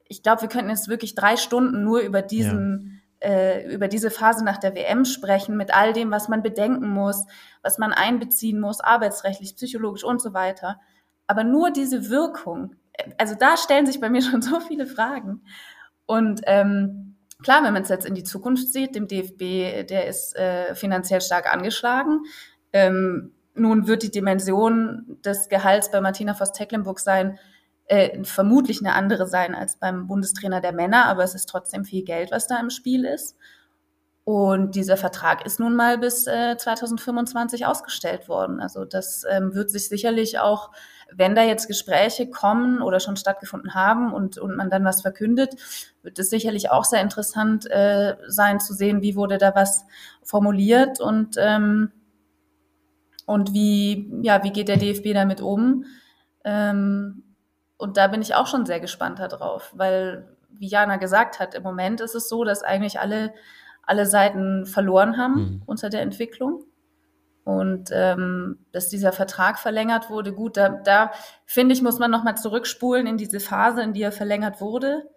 [0.09, 3.29] ich glaube, wir könnten jetzt wirklich drei Stunden nur über diesen ja.
[3.29, 7.25] äh, über diese Phase nach der WM sprechen, mit all dem, was man bedenken muss,
[7.63, 10.81] was man einbeziehen muss, arbeitsrechtlich, psychologisch und so weiter.
[11.27, 12.77] Aber nur diese Wirkung,
[13.19, 15.43] also da stellen sich bei mir schon so viele Fragen.
[16.07, 20.35] Und ähm, Klar, wenn man es jetzt in die Zukunft sieht, dem DFB, der ist
[20.37, 22.23] äh, finanziell stark angeschlagen.
[22.73, 27.39] Ähm, nun wird die Dimension des Gehalts bei Martina Voss-Tecklenburg sein,
[27.87, 32.05] äh, vermutlich eine andere sein als beim Bundestrainer der Männer, aber es ist trotzdem viel
[32.05, 33.37] Geld, was da im Spiel ist.
[34.25, 38.61] Und dieser Vertrag ist nun mal bis äh, 2025 ausgestellt worden.
[38.61, 40.73] Also das ähm, wird sich sicherlich auch,
[41.13, 45.55] wenn da jetzt Gespräche kommen oder schon stattgefunden haben und, und man dann was verkündet,
[46.03, 49.85] wird es sicherlich auch sehr interessant äh, sein zu sehen, wie wurde da was
[50.23, 51.93] formuliert und, ähm,
[53.25, 55.85] und wie, ja, wie geht der DFB damit um.
[56.45, 57.23] Ähm,
[57.77, 61.63] und da bin ich auch schon sehr gespannt darauf, weil, wie Jana gesagt hat, im
[61.63, 63.33] Moment ist es so, dass eigentlich alle
[63.87, 65.63] alle Seiten verloren haben mhm.
[65.65, 66.65] unter der Entwicklung.
[67.47, 71.13] Und ähm, dass dieser Vertrag verlängert wurde, gut, da, da
[71.45, 75.09] finde ich, muss man nochmal zurückspulen in diese Phase, in die er verlängert wurde.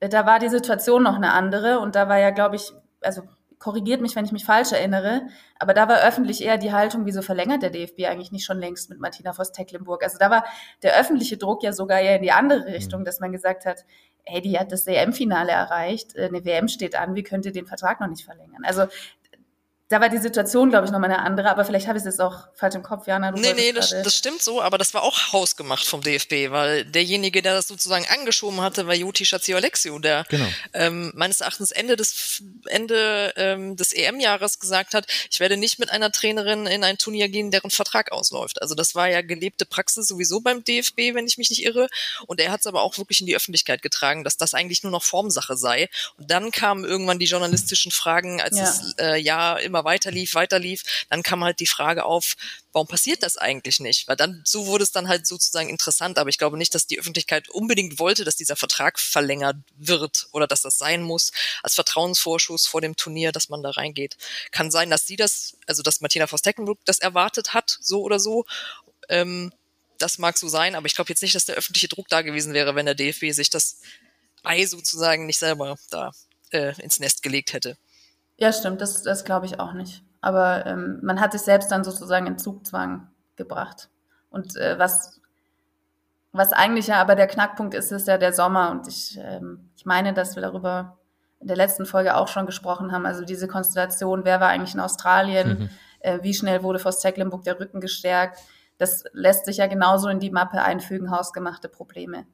[0.00, 3.22] Äh, da war die Situation noch eine andere und da war ja, glaube ich, also
[3.58, 5.22] korrigiert mich, wenn ich mich falsch erinnere,
[5.58, 8.90] aber da war öffentlich eher die Haltung, wieso verlängert der DFB eigentlich nicht schon längst
[8.90, 10.02] mit Martina Voss-Tecklenburg?
[10.02, 10.44] Also da war
[10.82, 13.04] der öffentliche Druck ja sogar eher in die andere Richtung, mhm.
[13.06, 13.86] dass man gesagt hat,
[14.24, 17.66] hey, die hat das WM-Finale erreicht, äh, eine WM steht an, wie könnt ihr den
[17.66, 18.64] Vertrag noch nicht verlängern?
[18.64, 18.86] Also
[19.88, 22.20] da war die Situation, glaube ich, nochmal eine andere, aber vielleicht habe ich es jetzt
[22.20, 23.30] auch falsch im Kopf, Jana.
[23.30, 26.84] Du nee, nee, das, das stimmt so, aber das war auch hausgemacht vom DFB, weil
[26.84, 30.46] derjenige, der das sozusagen angeschoben hatte, war Joti Schatio Alexio, der genau.
[30.72, 35.90] ähm, meines Erachtens Ende des Ende ähm, des EM-Jahres gesagt hat, ich werde nicht mit
[35.90, 38.60] einer Trainerin in ein Turnier gehen, deren Vertrag ausläuft.
[38.62, 41.86] Also das war ja gelebte Praxis sowieso beim DFB, wenn ich mich nicht irre.
[42.26, 44.90] Und er hat es aber auch wirklich in die Öffentlichkeit getragen, dass das eigentlich nur
[44.90, 45.88] noch Formsache sei.
[46.18, 48.64] Und dann kamen irgendwann die journalistischen Fragen, als ja.
[48.64, 52.36] es äh, ja immer immer weiter lief, weiter lief, dann kam halt die Frage auf,
[52.72, 54.08] warum passiert das eigentlich nicht?
[54.08, 56.98] Weil dann, so wurde es dann halt sozusagen interessant, aber ich glaube nicht, dass die
[56.98, 61.30] Öffentlichkeit unbedingt wollte, dass dieser Vertrag verlängert wird oder dass das sein muss
[61.62, 64.16] als Vertrauensvorschuss vor dem Turnier, dass man da reingeht.
[64.50, 68.46] Kann sein, dass sie das, also dass Martina Voss-Tecklenburg das erwartet hat, so oder so.
[69.10, 69.52] Ähm,
[69.98, 72.54] das mag so sein, aber ich glaube jetzt nicht, dass der öffentliche Druck da gewesen
[72.54, 73.80] wäre, wenn der DFB sich das
[74.42, 76.12] Ei sozusagen nicht selber da
[76.50, 77.76] äh, ins Nest gelegt hätte.
[78.38, 80.04] Ja, stimmt, das, das glaube ich auch nicht.
[80.20, 83.88] Aber ähm, man hat sich selbst dann sozusagen in Zugzwang gebracht.
[84.30, 85.20] Und äh, was,
[86.32, 88.70] was eigentlich ja aber der Knackpunkt ist, ist ja der Sommer.
[88.70, 90.98] Und ich, ähm, ich meine, dass wir darüber
[91.40, 93.06] in der letzten Folge auch schon gesprochen haben.
[93.06, 95.70] Also diese Konstellation, wer war eigentlich in Australien, mhm.
[96.00, 98.40] äh, wie schnell wurde vor Stecklenburg der Rücken gestärkt.
[98.78, 102.26] Das lässt sich ja genauso in die Mappe einfügen, hausgemachte Probleme.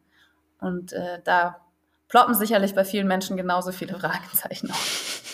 [0.60, 1.60] Und äh, da
[2.08, 5.31] ploppen sicherlich bei vielen Menschen genauso viele Fragezeichen auf.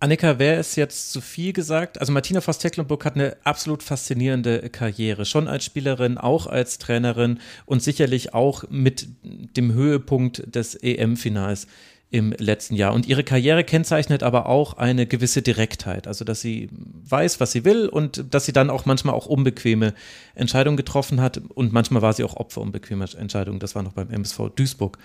[0.00, 1.98] Annika, wäre es jetzt zu viel gesagt?
[1.98, 7.82] Also Martina Voss-Tecklenburg hat eine absolut faszinierende Karriere, schon als Spielerin, auch als Trainerin und
[7.82, 11.66] sicherlich auch mit dem Höhepunkt des EM-Finals
[12.10, 12.94] im letzten Jahr.
[12.94, 17.64] Und ihre Karriere kennzeichnet aber auch eine gewisse Direktheit, also dass sie weiß, was sie
[17.64, 19.94] will und dass sie dann auch manchmal auch unbequeme
[20.36, 23.58] Entscheidungen getroffen hat und manchmal war sie auch Opfer unbequemer Entscheidungen.
[23.58, 24.98] Das war noch beim MSV Duisburg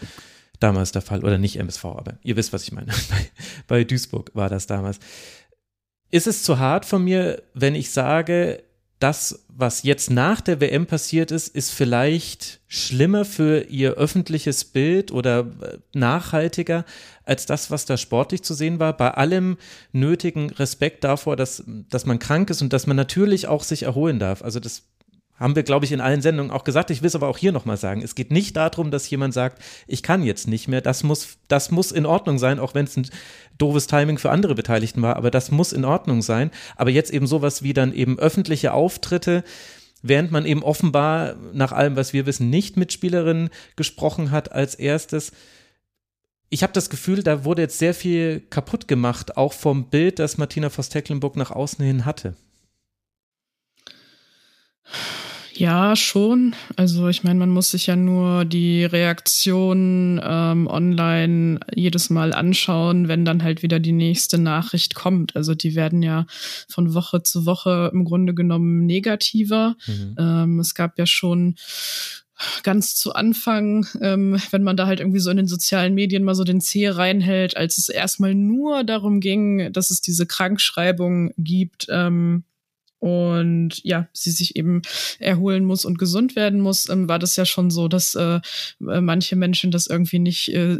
[0.59, 1.23] damals der Fall.
[1.23, 2.91] Oder nicht MSV, aber ihr wisst, was ich meine.
[3.67, 4.99] Bei, Duisburg war das damals.
[6.11, 8.63] Ist es zu hart von mir, wenn ich sage,
[9.03, 15.11] das, was jetzt nach der WM passiert ist, ist vielleicht schlimmer für ihr öffentliches Bild
[15.11, 16.85] oder äh, nachhaltiger
[17.25, 18.95] als das, was da sportlich zu sehen war.
[18.95, 19.57] Bei allem
[19.91, 24.19] nötigen Respekt davor, dass, dass man krank ist und dass man natürlich auch sich erholen
[24.19, 24.41] darf.
[24.41, 24.83] Also das
[25.35, 26.91] haben wir, glaube ich, in allen Sendungen auch gesagt.
[26.91, 28.01] Ich will es aber auch hier nochmal sagen.
[28.01, 30.81] Es geht nicht darum, dass jemand sagt, ich kann jetzt nicht mehr.
[30.81, 33.09] Das muss, das muss in Ordnung sein, auch wenn es ein
[33.57, 35.15] doofes Timing für andere Beteiligten war.
[35.15, 36.51] Aber das muss in Ordnung sein.
[36.75, 39.43] Aber jetzt eben sowas wie dann eben öffentliche Auftritte,
[40.03, 44.75] während man eben offenbar nach allem, was wir wissen, nicht mit Spielerinnen gesprochen hat als
[44.75, 45.31] erstes.
[46.49, 50.37] Ich habe das Gefühl, da wurde jetzt sehr viel kaputt gemacht, auch vom Bild, das
[50.37, 52.35] Martina Voss-Tecklenburg nach außen hin hatte.
[55.55, 56.55] Ja, schon.
[56.77, 63.07] Also ich meine, man muss sich ja nur die Reaktion ähm, online jedes Mal anschauen,
[63.07, 65.35] wenn dann halt wieder die nächste Nachricht kommt.
[65.35, 66.25] Also die werden ja
[66.67, 69.75] von Woche zu Woche im Grunde genommen negativer.
[69.85, 70.15] Mhm.
[70.17, 71.55] Ähm, es gab ja schon
[72.63, 76.35] ganz zu Anfang, ähm, wenn man da halt irgendwie so in den sozialen Medien mal
[76.35, 81.87] so den Zeh reinhält, als es erstmal nur darum ging, dass es diese Krankschreibung gibt,
[81.89, 82.43] ähm,
[83.03, 84.81] und ja, sie sich eben
[85.19, 88.39] erholen muss und gesund werden muss, ähm, war das ja schon so, dass äh,
[88.79, 90.77] äh, manche Menschen das irgendwie nicht äh,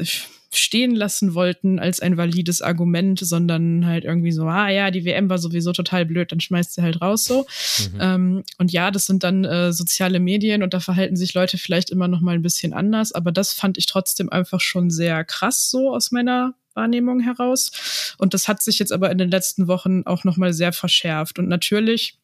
[0.54, 5.30] stehen lassen wollten als ein valides Argument, sondern halt irgendwie so, ah ja, die WM
[5.30, 7.46] war sowieso total blöd, dann schmeißt sie halt raus so.
[7.92, 8.00] Mhm.
[8.00, 11.90] Ähm, und ja, das sind dann äh, soziale Medien und da verhalten sich Leute vielleicht
[11.90, 15.70] immer noch mal ein bisschen anders, aber das fand ich trotzdem einfach schon sehr krass
[15.70, 18.16] so aus meiner Wahrnehmung heraus.
[18.18, 21.40] Und das hat sich jetzt aber in den letzten Wochen auch nochmal sehr verschärft.
[21.40, 22.20] Und natürlich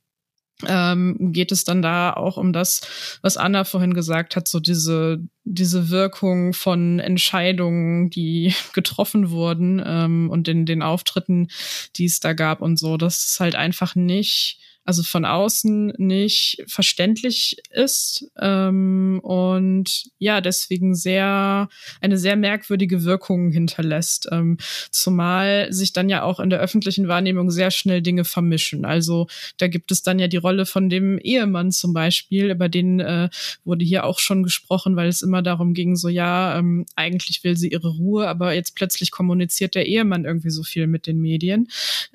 [0.67, 2.81] ähm, geht es dann da auch um das,
[3.21, 10.29] was Anna vorhin gesagt hat, so diese, diese Wirkung von Entscheidungen, die getroffen wurden ähm,
[10.29, 11.47] und den, den Auftritten,
[11.95, 12.97] die es da gab und so.
[12.97, 14.59] Das ist halt einfach nicht
[14.89, 21.69] also von außen nicht verständlich ist ähm, und ja, deswegen sehr,
[22.01, 24.29] eine sehr merkwürdige Wirkung hinterlässt.
[24.31, 24.57] Ähm,
[24.89, 28.83] zumal sich dann ja auch in der öffentlichen Wahrnehmung sehr schnell Dinge vermischen.
[28.83, 29.27] Also
[29.57, 33.29] da gibt es dann ja die Rolle von dem Ehemann zum Beispiel, über den äh,
[33.63, 37.55] wurde hier auch schon gesprochen, weil es immer darum ging, so ja, ähm, eigentlich will
[37.55, 41.67] sie ihre Ruhe, aber jetzt plötzlich kommuniziert der Ehemann irgendwie so viel mit den Medien.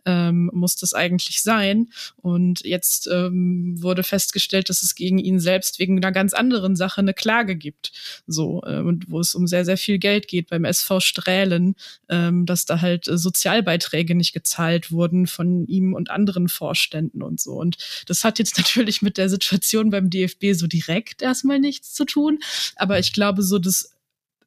[0.04, 1.90] Ähm, muss das eigentlich sein?
[2.16, 7.00] Und jetzt ähm, wurde festgestellt, dass es gegen ihn selbst wegen einer ganz anderen Sache
[7.00, 7.92] eine Klage gibt.
[8.26, 11.74] So, äh, und wo es um sehr, sehr viel Geld geht beim SV Strählen,
[12.08, 17.40] ähm, dass da halt äh, Sozialbeiträge nicht gezahlt wurden von ihm und anderen Vorständen und
[17.40, 17.52] so.
[17.52, 22.04] Und das hat jetzt natürlich mit der Situation beim DFB so direkt erstmal nichts zu
[22.04, 22.38] tun.
[22.76, 23.94] Aber ich glaube, so das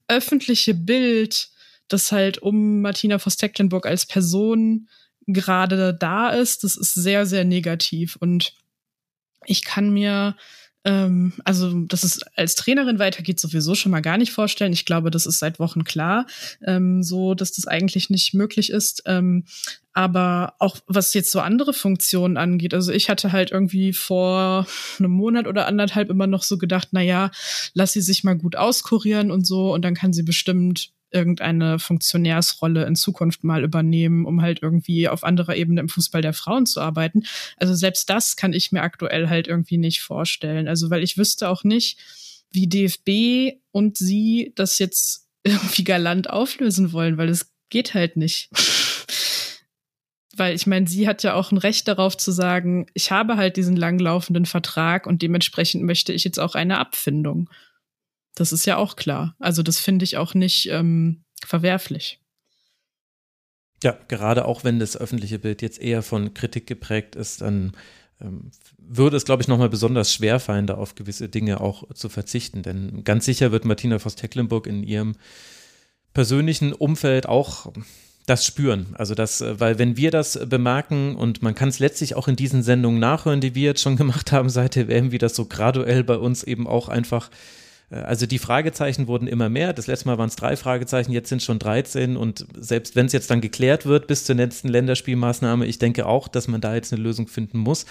[0.07, 1.49] öffentliche Bild,
[1.87, 4.87] das halt um Martina Voss-Tecklenburg als Person
[5.27, 8.15] gerade da ist, das ist sehr, sehr negativ.
[8.15, 8.53] Und
[9.45, 10.35] ich kann mir
[10.87, 14.71] ähm, also, dass es als Trainerin weitergeht, sowieso schon mal gar nicht vorstellen.
[14.71, 16.25] Ich glaube, das ist seit Wochen klar,
[16.65, 19.03] ähm, so dass das eigentlich nicht möglich ist.
[19.05, 19.43] Ähm,
[19.91, 24.65] aber auch was jetzt so andere Funktionen angeht, also ich hatte halt irgendwie vor
[24.97, 27.31] einem Monat oder anderthalb immer noch so gedacht, na ja,
[27.73, 32.85] lass sie sich mal gut auskurieren und so und dann kann sie bestimmt irgendeine Funktionärsrolle
[32.85, 36.81] in Zukunft mal übernehmen, um halt irgendwie auf anderer Ebene im Fußball der Frauen zu
[36.81, 37.23] arbeiten.
[37.57, 40.67] Also selbst das kann ich mir aktuell halt irgendwie nicht vorstellen.
[40.67, 41.97] Also weil ich wüsste auch nicht,
[42.51, 48.49] wie DFB und sie das jetzt irgendwie galant auflösen wollen, weil es geht halt nicht.
[50.35, 53.57] weil ich meine, sie hat ja auch ein Recht darauf zu sagen, ich habe halt
[53.57, 57.49] diesen langlaufenden Vertrag und dementsprechend möchte ich jetzt auch eine Abfindung.
[58.37, 59.35] Das ist ja auch klar.
[59.39, 62.19] Also das finde ich auch nicht ähm, verwerflich.
[63.83, 67.71] Ja, gerade auch wenn das öffentliche Bild jetzt eher von Kritik geprägt ist, dann
[68.21, 72.09] ähm, würde es, glaube ich, nochmal besonders schwer fallen, da auf gewisse Dinge auch zu
[72.09, 72.61] verzichten.
[72.61, 75.15] Denn ganz sicher wird Martina Voss-Tecklenburg in ihrem
[76.13, 77.73] persönlichen Umfeld auch
[78.27, 78.93] das spüren.
[78.93, 82.35] Also das, äh, weil wenn wir das bemerken und man kann es letztlich auch in
[82.35, 85.45] diesen Sendungen nachhören, die wir jetzt schon gemacht haben seit der WM, wie das so
[85.45, 87.31] graduell bei uns eben auch einfach
[87.89, 89.71] also die Fragezeichen wurden immer mehr.
[89.71, 92.17] Das letzte Mal waren es drei Fragezeichen, jetzt sind schon 13.
[92.17, 96.27] Und selbst wenn es jetzt dann geklärt wird bis zur letzten Länderspielmaßnahme, ich denke auch,
[96.27, 97.85] dass man da jetzt eine Lösung finden muss.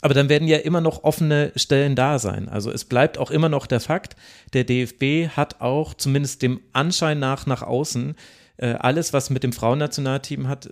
[0.00, 2.48] Aber dann werden ja immer noch offene Stellen da sein.
[2.48, 4.16] Also es bleibt auch immer noch der Fakt,
[4.52, 8.14] der DFB hat auch zumindest dem Anschein nach nach außen
[8.58, 10.68] äh, alles, was mit dem Frauennationalteam hat,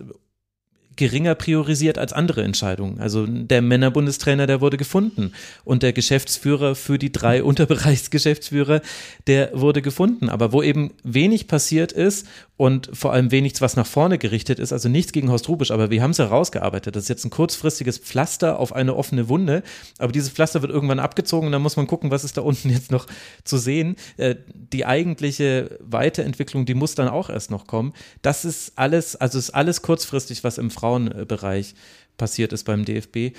[0.97, 2.99] geringer priorisiert als andere Entscheidungen.
[2.99, 5.31] Also der Männerbundestrainer, der wurde gefunden
[5.63, 8.81] und der Geschäftsführer für die drei Unterbereichsgeschäftsführer,
[9.27, 10.29] der wurde gefunden.
[10.29, 12.27] Aber wo eben wenig passiert ist
[12.57, 15.91] und vor allem wenig, was nach vorne gerichtet ist, also nichts gegen Horst Rubisch, aber
[15.91, 16.95] wir haben es herausgearbeitet.
[16.95, 19.61] Das ist jetzt ein kurzfristiges Pflaster auf eine offene Wunde,
[19.99, 22.69] aber dieses Pflaster wird irgendwann abgezogen und dann muss man gucken, was ist da unten
[22.71, 23.05] jetzt noch
[23.43, 23.95] zu sehen.
[24.17, 27.93] Äh, die eigentliche Weiterentwicklung, die muss dann auch erst noch kommen.
[28.23, 31.75] Das ist alles, also ist alles kurzfristig, was im Frauenbereich
[32.17, 33.37] passiert ist beim DFB.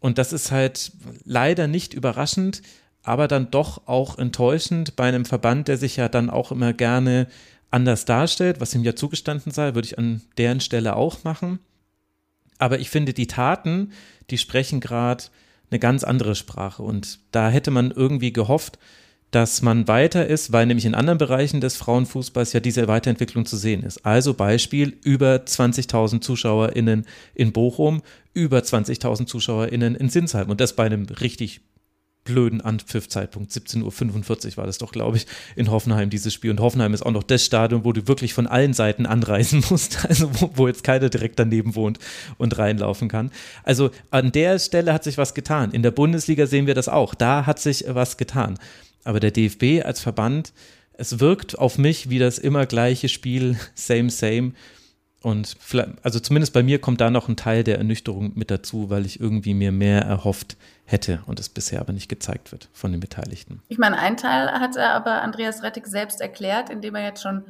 [0.00, 0.90] Und das ist halt
[1.24, 2.62] leider nicht überraschend,
[3.04, 7.28] aber dann doch auch enttäuschend bei einem Verband, der sich ja dann auch immer gerne
[7.70, 11.58] anders darstellt, was ihm ja zugestanden sei, würde ich an deren Stelle auch machen.
[12.58, 13.92] Aber ich finde, die Taten,
[14.30, 15.24] die sprechen gerade
[15.70, 16.82] eine ganz andere Sprache.
[16.82, 18.78] Und da hätte man irgendwie gehofft,
[19.30, 23.56] dass man weiter ist, weil nämlich in anderen Bereichen des Frauenfußballs ja diese Weiterentwicklung zu
[23.56, 24.06] sehen ist.
[24.06, 28.02] Also Beispiel über 20.000 ZuschauerInnen in Bochum,
[28.32, 31.60] über 20.000 ZuschauerInnen in Sinsheim und das bei einem richtig
[32.26, 33.50] blöden Anpfiffzeitpunkt.
[33.50, 36.50] 17.45 Uhr war das doch, glaube ich, in Hoffenheim dieses Spiel.
[36.50, 40.04] Und Hoffenheim ist auch noch das Stadion, wo du wirklich von allen Seiten anreisen musst,
[40.06, 41.98] also wo, wo jetzt keiner direkt daneben wohnt
[42.36, 43.30] und reinlaufen kann.
[43.62, 45.70] Also an der Stelle hat sich was getan.
[45.70, 47.14] In der Bundesliga sehen wir das auch.
[47.14, 48.58] Da hat sich was getan.
[49.04, 50.52] Aber der DFB als Verband,
[50.92, 54.52] es wirkt auf mich wie das immer gleiche Spiel, same, same.
[55.22, 55.56] Und
[56.02, 59.18] also zumindest bei mir kommt da noch ein Teil der Ernüchterung mit dazu, weil ich
[59.18, 60.56] irgendwie mir mehr erhofft
[60.86, 63.62] hätte und es bisher aber nicht gezeigt wird von den Beteiligten.
[63.68, 67.44] Ich meine, ein Teil hat er aber Andreas Rettig selbst erklärt, indem er jetzt schon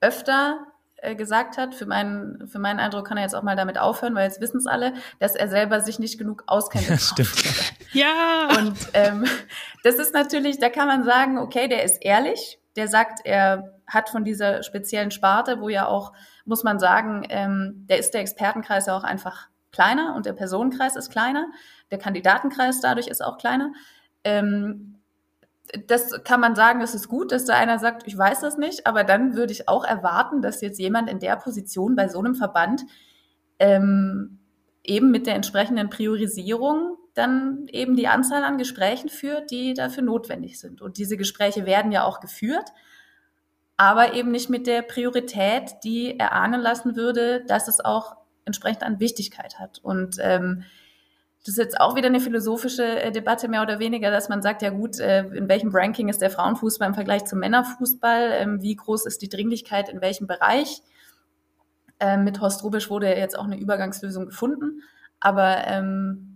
[0.00, 0.66] öfter
[0.96, 4.16] äh, gesagt hat, für meinen, für meinen Eindruck kann er jetzt auch mal damit aufhören,
[4.16, 6.88] weil jetzt wissen es alle, dass er selber sich nicht genug auskennt.
[6.88, 7.74] Ja, stimmt.
[7.92, 8.48] ja.
[8.58, 9.24] Und ähm,
[9.84, 14.08] das ist natürlich, da kann man sagen, okay, der ist ehrlich, der sagt, er hat
[14.08, 16.12] von dieser speziellen Sparte, wo ja auch,
[16.44, 20.96] muss man sagen, ähm, der ist der Expertenkreis ja auch einfach kleiner und der Personenkreis
[20.96, 21.46] ist kleiner.
[21.90, 23.72] Der Kandidatenkreis dadurch ist auch kleiner.
[24.24, 24.98] Ähm,
[25.86, 28.86] das kann man sagen, das ist gut, dass da einer sagt, ich weiß das nicht,
[28.86, 32.34] aber dann würde ich auch erwarten, dass jetzt jemand in der Position bei so einem
[32.34, 32.84] Verband
[33.58, 34.38] ähm,
[34.82, 40.58] eben mit der entsprechenden Priorisierung dann eben die Anzahl an Gesprächen führt, die dafür notwendig
[40.58, 40.80] sind.
[40.80, 42.70] Und diese Gespräche werden ja auch geführt,
[43.76, 49.00] aber eben nicht mit der Priorität, die erahnen lassen würde, dass es auch entsprechend an
[49.00, 49.78] Wichtigkeit hat.
[49.82, 50.64] Und ähm,
[51.44, 54.62] das ist jetzt auch wieder eine philosophische äh, Debatte mehr oder weniger, dass man sagt,
[54.62, 58.32] ja gut, äh, in welchem Ranking ist der Frauenfußball im Vergleich zum Männerfußball?
[58.32, 60.82] Ähm, wie groß ist die Dringlichkeit in welchem Bereich?
[62.00, 64.82] Ähm, mit Horst Rubisch wurde jetzt auch eine Übergangslösung gefunden.
[65.20, 66.27] Aber ähm,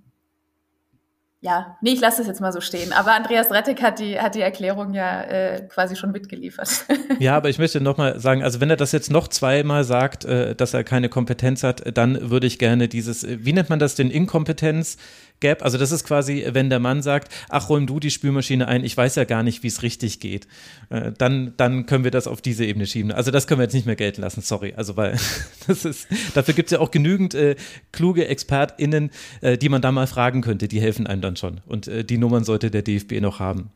[1.44, 2.92] ja, nee, ich lasse es jetzt mal so stehen.
[2.92, 6.86] Aber Andreas Rettig hat die, hat die Erklärung ja äh, quasi schon mitgeliefert.
[7.18, 10.54] Ja, aber ich möchte nochmal sagen, also wenn er das jetzt noch zweimal sagt, äh,
[10.54, 13.94] dass er keine Kompetenz hat, dann würde ich gerne dieses, äh, wie nennt man das,
[13.96, 14.96] den Inkompetenz?
[15.40, 15.62] Gäbe.
[15.62, 18.96] Also das ist quasi, wenn der Mann sagt, ach, räum du die Spülmaschine ein, ich
[18.96, 20.46] weiß ja gar nicht, wie es richtig geht.
[20.90, 23.12] Äh, dann, dann können wir das auf diese Ebene schieben.
[23.12, 24.74] Also das können wir jetzt nicht mehr gelten lassen, sorry.
[24.76, 25.18] Also weil
[25.66, 27.56] das ist, dafür gibt es ja auch genügend äh,
[27.92, 29.10] kluge ExpertInnen,
[29.40, 31.60] äh, die man da mal fragen könnte, die helfen einem dann schon.
[31.66, 33.70] Und äh, die Nummern sollte der DFB noch haben.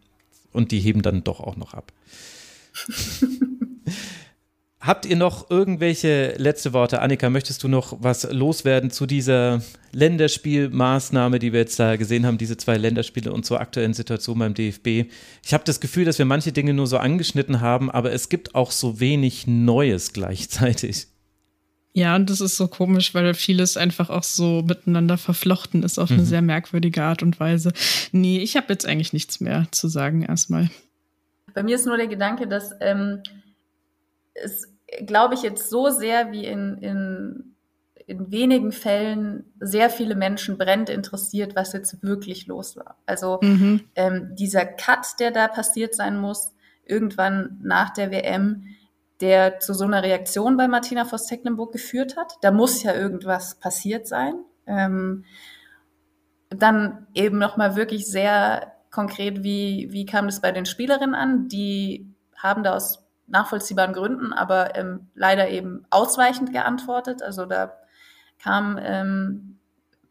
[0.52, 1.92] Und die heben dann doch auch noch ab.
[4.86, 7.02] Habt ihr noch irgendwelche letzte Worte?
[7.02, 9.60] Annika, möchtest du noch was loswerden zu dieser
[9.90, 14.54] Länderspielmaßnahme, die wir jetzt da gesehen haben, diese zwei Länderspiele und zur aktuellen Situation beim
[14.54, 15.10] DFB?
[15.44, 18.54] Ich habe das Gefühl, dass wir manche Dinge nur so angeschnitten haben, aber es gibt
[18.54, 21.08] auch so wenig Neues gleichzeitig.
[21.92, 26.10] Ja, und das ist so komisch, weil vieles einfach auch so miteinander verflochten ist auf
[26.10, 26.18] mhm.
[26.18, 27.72] eine sehr merkwürdige Art und Weise.
[28.12, 30.70] Nee, ich habe jetzt eigentlich nichts mehr zu sagen erstmal.
[31.54, 33.22] Bei mir ist nur der Gedanke, dass ähm,
[34.34, 37.56] es glaube ich, jetzt so sehr wie in, in,
[38.06, 42.96] in wenigen Fällen sehr viele Menschen brennt interessiert, was jetzt wirklich los war.
[43.06, 43.80] Also mhm.
[43.94, 46.52] ähm, dieser Cut, der da passiert sein muss,
[46.84, 48.64] irgendwann nach der WM,
[49.20, 52.34] der zu so einer Reaktion bei Martina Voss-Tecklenburg geführt hat.
[52.42, 54.34] Da muss ja irgendwas passiert sein.
[54.66, 55.24] Ähm,
[56.50, 61.48] dann eben nochmal wirklich sehr konkret, wie, wie kam das bei den Spielerinnen an?
[61.48, 67.22] Die haben da aus nachvollziehbaren Gründen, aber ähm, leider eben ausweichend geantwortet.
[67.22, 67.76] Also da
[68.42, 69.58] kam ähm,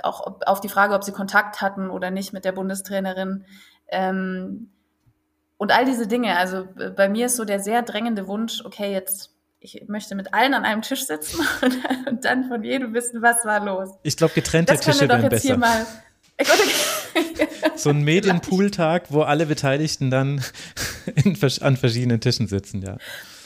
[0.03, 3.45] auch auf die Frage, ob sie Kontakt hatten oder nicht mit der Bundestrainerin.
[3.87, 4.71] Ähm,
[5.57, 6.37] und all diese Dinge.
[6.37, 10.53] Also bei mir ist so der sehr drängende Wunsch, okay, jetzt ich möchte mit allen
[10.53, 11.45] an einem Tisch sitzen
[12.07, 13.89] und, dann von jedem wissen, was war los.
[14.03, 15.47] Ich glaube, getrennte das Tische wären besser.
[15.47, 15.85] Hier mal
[17.75, 20.43] so ein Medienpool-Tag, wo alle Beteiligten dann
[21.23, 22.97] in, an verschiedenen Tischen sitzen, ja.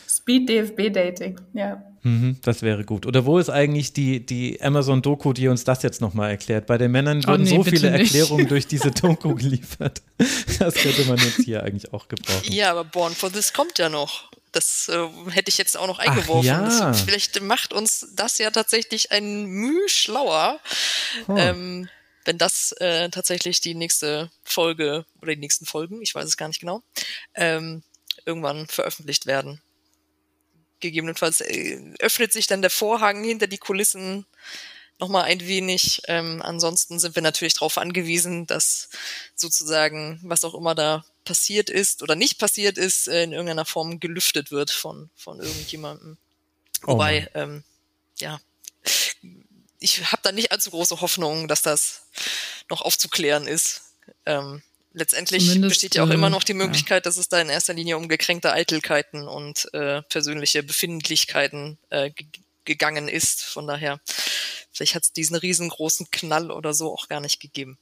[0.08, 1.84] Speed DFB-Dating, ja.
[2.04, 3.06] Mhm, das wäre gut.
[3.06, 6.66] Oder wo ist eigentlich die, die Amazon-Doku, die uns das jetzt nochmal erklärt?
[6.66, 8.16] Bei den Männern wurden oh, nee, so viele nicht.
[8.16, 10.02] Erklärungen durch diese Doku geliefert.
[10.60, 12.52] Das könnte man jetzt hier eigentlich auch gebrauchen.
[12.52, 14.32] Ja, aber Born for This kommt ja noch.
[14.52, 16.50] Das äh, hätte ich jetzt auch noch eingeworfen.
[16.52, 16.88] Ach, ja.
[16.88, 20.60] das, vielleicht macht uns das ja tatsächlich ein Mühe schlauer.
[21.28, 21.36] Oh.
[21.38, 21.88] Ähm,
[22.30, 26.48] wenn das äh, tatsächlich die nächste Folge oder die nächsten Folgen, ich weiß es gar
[26.48, 26.84] nicht genau,
[27.34, 27.82] ähm,
[28.24, 29.64] irgendwann veröffentlicht werden.
[30.80, 34.28] Gegebenenfalls äh, öffnet sich dann der Vorhang hinter die Kulissen
[35.00, 36.04] nochmal ein wenig.
[36.08, 38.90] Ähm, ansonsten sind wir natürlich darauf angewiesen, dass
[39.34, 44.00] sozusagen, was auch immer da passiert ist oder nicht passiert ist, äh, in irgendeiner Form
[44.00, 46.20] gelüftet wird von, von irgendjemandem.
[46.84, 47.64] Oh Wobei, ähm,
[48.20, 48.40] ja,
[49.80, 52.04] ich habe da nicht allzu große Hoffnung, dass das
[52.70, 53.82] noch aufzuklären ist.
[54.26, 54.62] Ähm,
[54.94, 57.10] letztendlich Zumindest, besteht ja auch äh, immer noch die Möglichkeit, ja.
[57.10, 62.12] dass es da in erster Linie um gekränkte Eitelkeiten und äh, persönliche Befindlichkeiten äh,
[62.66, 63.44] gegangen ist.
[63.44, 64.00] Von daher,
[64.72, 67.78] vielleicht hat es diesen riesengroßen Knall oder so auch gar nicht gegeben.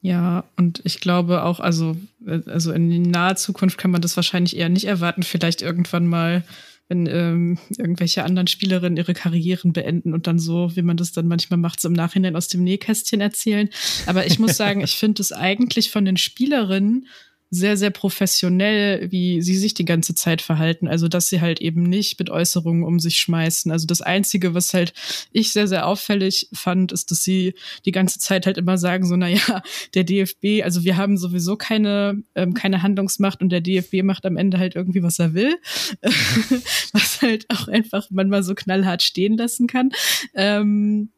[0.00, 4.56] Ja, und ich glaube auch, also, äh, also in naher Zukunft kann man das wahrscheinlich
[4.56, 5.22] eher nicht erwarten.
[5.22, 6.44] Vielleicht irgendwann mal
[6.88, 11.28] wenn ähm, irgendwelche anderen Spielerinnen ihre Karrieren beenden und dann so, wie man das dann
[11.28, 13.68] manchmal macht, so im Nachhinein aus dem Nähkästchen erzählen.
[14.06, 17.06] Aber ich muss sagen, ich finde es eigentlich von den Spielerinnen
[17.50, 20.86] sehr, sehr professionell, wie sie sich die ganze Zeit verhalten.
[20.86, 23.72] Also, dass sie halt eben nicht mit Äußerungen um sich schmeißen.
[23.72, 24.92] Also, das Einzige, was halt
[25.32, 29.16] ich sehr, sehr auffällig fand, ist, dass sie die ganze Zeit halt immer sagen, so,
[29.16, 29.62] na ja,
[29.94, 34.36] der DFB, also wir haben sowieso keine, ähm, keine Handlungsmacht und der DFB macht am
[34.36, 35.56] Ende halt irgendwie, was er will.
[36.92, 39.90] was halt auch einfach man mal so knallhart stehen lassen kann.
[40.34, 41.10] Ähm,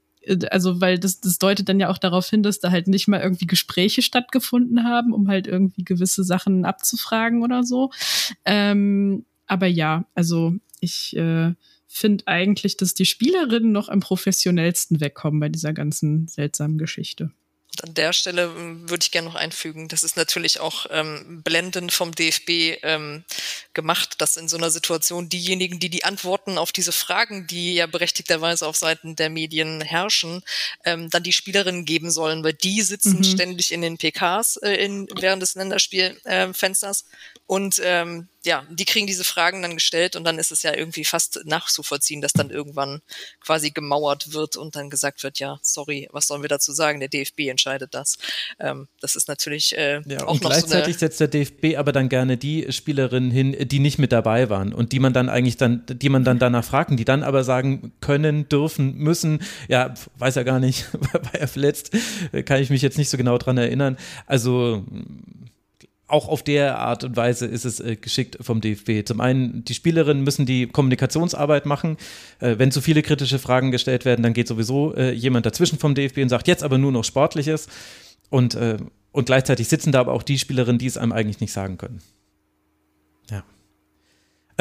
[0.51, 3.21] also weil das, das deutet dann ja auch darauf hin, dass da halt nicht mal
[3.21, 7.91] irgendwie Gespräche stattgefunden haben, um halt irgendwie gewisse Sachen abzufragen oder so.
[8.45, 11.55] Ähm, aber ja, also ich äh,
[11.87, 17.33] finde eigentlich, dass die Spielerinnen noch am professionellsten wegkommen bei dieser ganzen seltsamen Geschichte
[17.83, 21.93] an der Stelle ähm, würde ich gerne noch einfügen, das ist natürlich auch ähm, blendend
[21.93, 23.25] vom DFB ähm,
[23.75, 27.87] gemacht, dass in so einer Situation diejenigen, die die Antworten auf diese Fragen, die ja
[27.87, 30.43] berechtigterweise auf Seiten der Medien herrschen,
[30.85, 33.25] ähm, dann die Spielerinnen geben sollen, weil die sitzen mhm.
[33.25, 39.09] ständig in den PKs äh, in, während des Länderspielfensters äh, und ähm, ja, die kriegen
[39.09, 43.03] diese Fragen dann gestellt und dann ist es ja irgendwie fast nachzuvollziehen, dass dann irgendwann
[43.45, 47.01] quasi gemauert wird und dann gesagt wird, ja, sorry, was sollen wir dazu sagen?
[47.01, 48.19] Der DFB entscheidet das.
[48.61, 51.91] Ähm, das ist natürlich äh, ja, auch und noch gleichzeitig so setzt der DFB aber
[51.91, 55.57] dann gerne die Spielerinnen hin, die nicht mit dabei waren und die man dann eigentlich
[55.57, 60.37] dann, die man dann danach fragen, die dann aber sagen können, dürfen, müssen, ja, weiß
[60.37, 61.91] er gar nicht, war er verletzt,
[62.45, 63.97] kann ich mich jetzt nicht so genau dran erinnern.
[64.27, 64.87] Also
[66.11, 69.07] auch auf der Art und Weise ist es äh, geschickt vom DFB.
[69.07, 71.97] Zum einen, die Spielerinnen müssen die Kommunikationsarbeit machen.
[72.39, 75.95] Äh, wenn zu viele kritische Fragen gestellt werden, dann geht sowieso äh, jemand dazwischen vom
[75.95, 77.69] DFB und sagt, jetzt aber nur noch Sportliches.
[78.29, 78.79] Und, äh,
[79.13, 82.01] und gleichzeitig sitzen da aber auch die Spielerinnen, die es einem eigentlich nicht sagen können.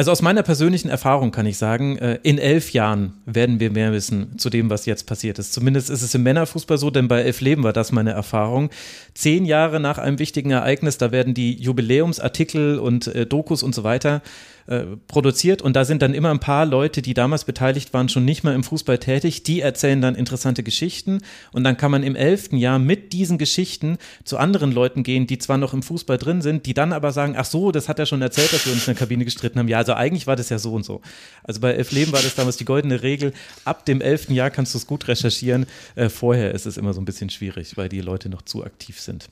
[0.00, 3.92] Also aus meiner persönlichen Erfahrung kann ich sagen, äh, in elf Jahren werden wir mehr
[3.92, 5.52] wissen zu dem, was jetzt passiert ist.
[5.52, 8.70] Zumindest ist es im Männerfußball so, denn bei elf Leben war das meine Erfahrung.
[9.12, 13.84] Zehn Jahre nach einem wichtigen Ereignis, da werden die Jubiläumsartikel und äh, Dokus und so
[13.84, 14.22] weiter
[14.70, 18.24] äh, produziert und da sind dann immer ein paar Leute, die damals beteiligt waren, schon
[18.24, 22.14] nicht mehr im Fußball tätig, die erzählen dann interessante Geschichten und dann kann man im
[22.14, 26.40] elften Jahr mit diesen Geschichten zu anderen Leuten gehen, die zwar noch im Fußball drin
[26.40, 28.86] sind, die dann aber sagen, ach so, das hat er schon erzählt, dass wir uns
[28.86, 29.66] in der Kabine gestritten haben.
[29.66, 31.00] Ja, also eigentlich war das ja so und so.
[31.44, 33.32] Also bei Elf Leben war das damals die goldene Regel,
[33.64, 35.66] ab dem elften Jahr kannst du es gut recherchieren,
[35.96, 39.00] äh, vorher ist es immer so ein bisschen schwierig, weil die Leute noch zu aktiv
[39.00, 39.28] sind.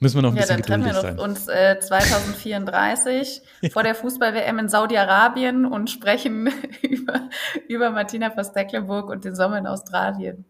[0.00, 1.18] Müssen wir noch ein ja, bisschen dann treffen wir sein.
[1.18, 3.42] uns äh, 2034
[3.72, 6.52] vor der Fußball-WM in Saudi-Arabien und sprechen
[6.82, 7.30] über,
[7.68, 10.44] über Martina Voss-Tecklenburg und den Sommer in Australien.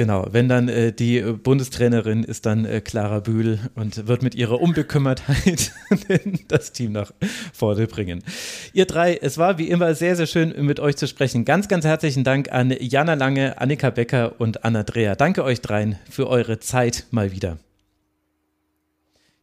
[0.00, 4.34] Genau, wenn dann äh, die äh, Bundestrainerin ist dann äh, Clara Bühl und wird mit
[4.34, 5.72] ihrer Unbekümmertheit
[6.48, 7.12] das Team nach
[7.52, 8.24] vorne bringen.
[8.72, 11.44] Ihr drei, es war wie immer sehr, sehr schön mit euch zu sprechen.
[11.44, 15.16] Ganz, ganz herzlichen Dank an Jana Lange, Annika Becker und Anna Dreher.
[15.16, 17.58] Danke euch dreien für eure Zeit mal wieder.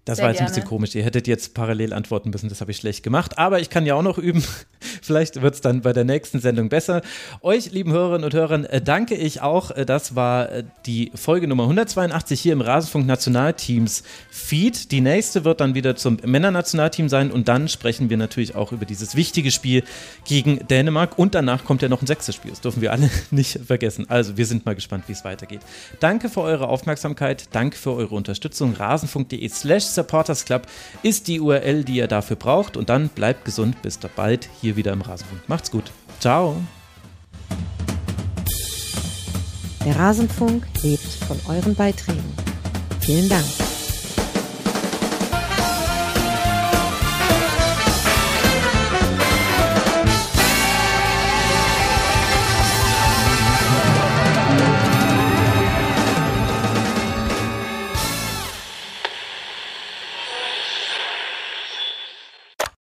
[0.07, 0.55] Das Sehr war jetzt ein gerne.
[0.55, 0.95] bisschen komisch.
[0.95, 3.37] Ihr hättet jetzt parallel antworten müssen, das habe ich schlecht gemacht.
[3.37, 4.41] Aber ich kann ja auch noch üben.
[5.01, 7.01] Vielleicht wird es dann bei der nächsten Sendung besser.
[7.41, 9.71] Euch, lieben Hörerinnen und Hörern, äh, danke ich auch.
[9.71, 14.91] Äh, Das war äh, die Folge Nummer 182 hier im Rasenfunk Nationalteams Feed.
[14.93, 18.85] Die nächste wird dann wieder zum Männernationalteam sein und dann sprechen wir natürlich auch über
[18.85, 19.83] dieses wichtige Spiel
[20.25, 21.19] gegen Dänemark.
[21.19, 22.51] Und danach kommt ja noch ein sechstes Spiel.
[22.51, 24.05] Das dürfen wir alle nicht vergessen.
[24.09, 25.59] Also wir sind mal gespannt, wie es weitergeht.
[25.99, 27.49] Danke für eure Aufmerksamkeit.
[27.51, 28.73] Danke für eure Unterstützung.
[28.73, 30.67] Rasenfunk.de slash Supporters Club
[31.03, 32.77] ist die URL, die ihr dafür braucht.
[32.77, 33.81] Und dann bleibt gesund.
[33.81, 35.41] Bis bald hier wieder im Rasenfunk.
[35.47, 35.91] Macht's gut.
[36.19, 36.55] Ciao.
[39.85, 42.33] Der Rasenfunk lebt von euren Beiträgen.
[42.99, 43.45] Vielen Dank.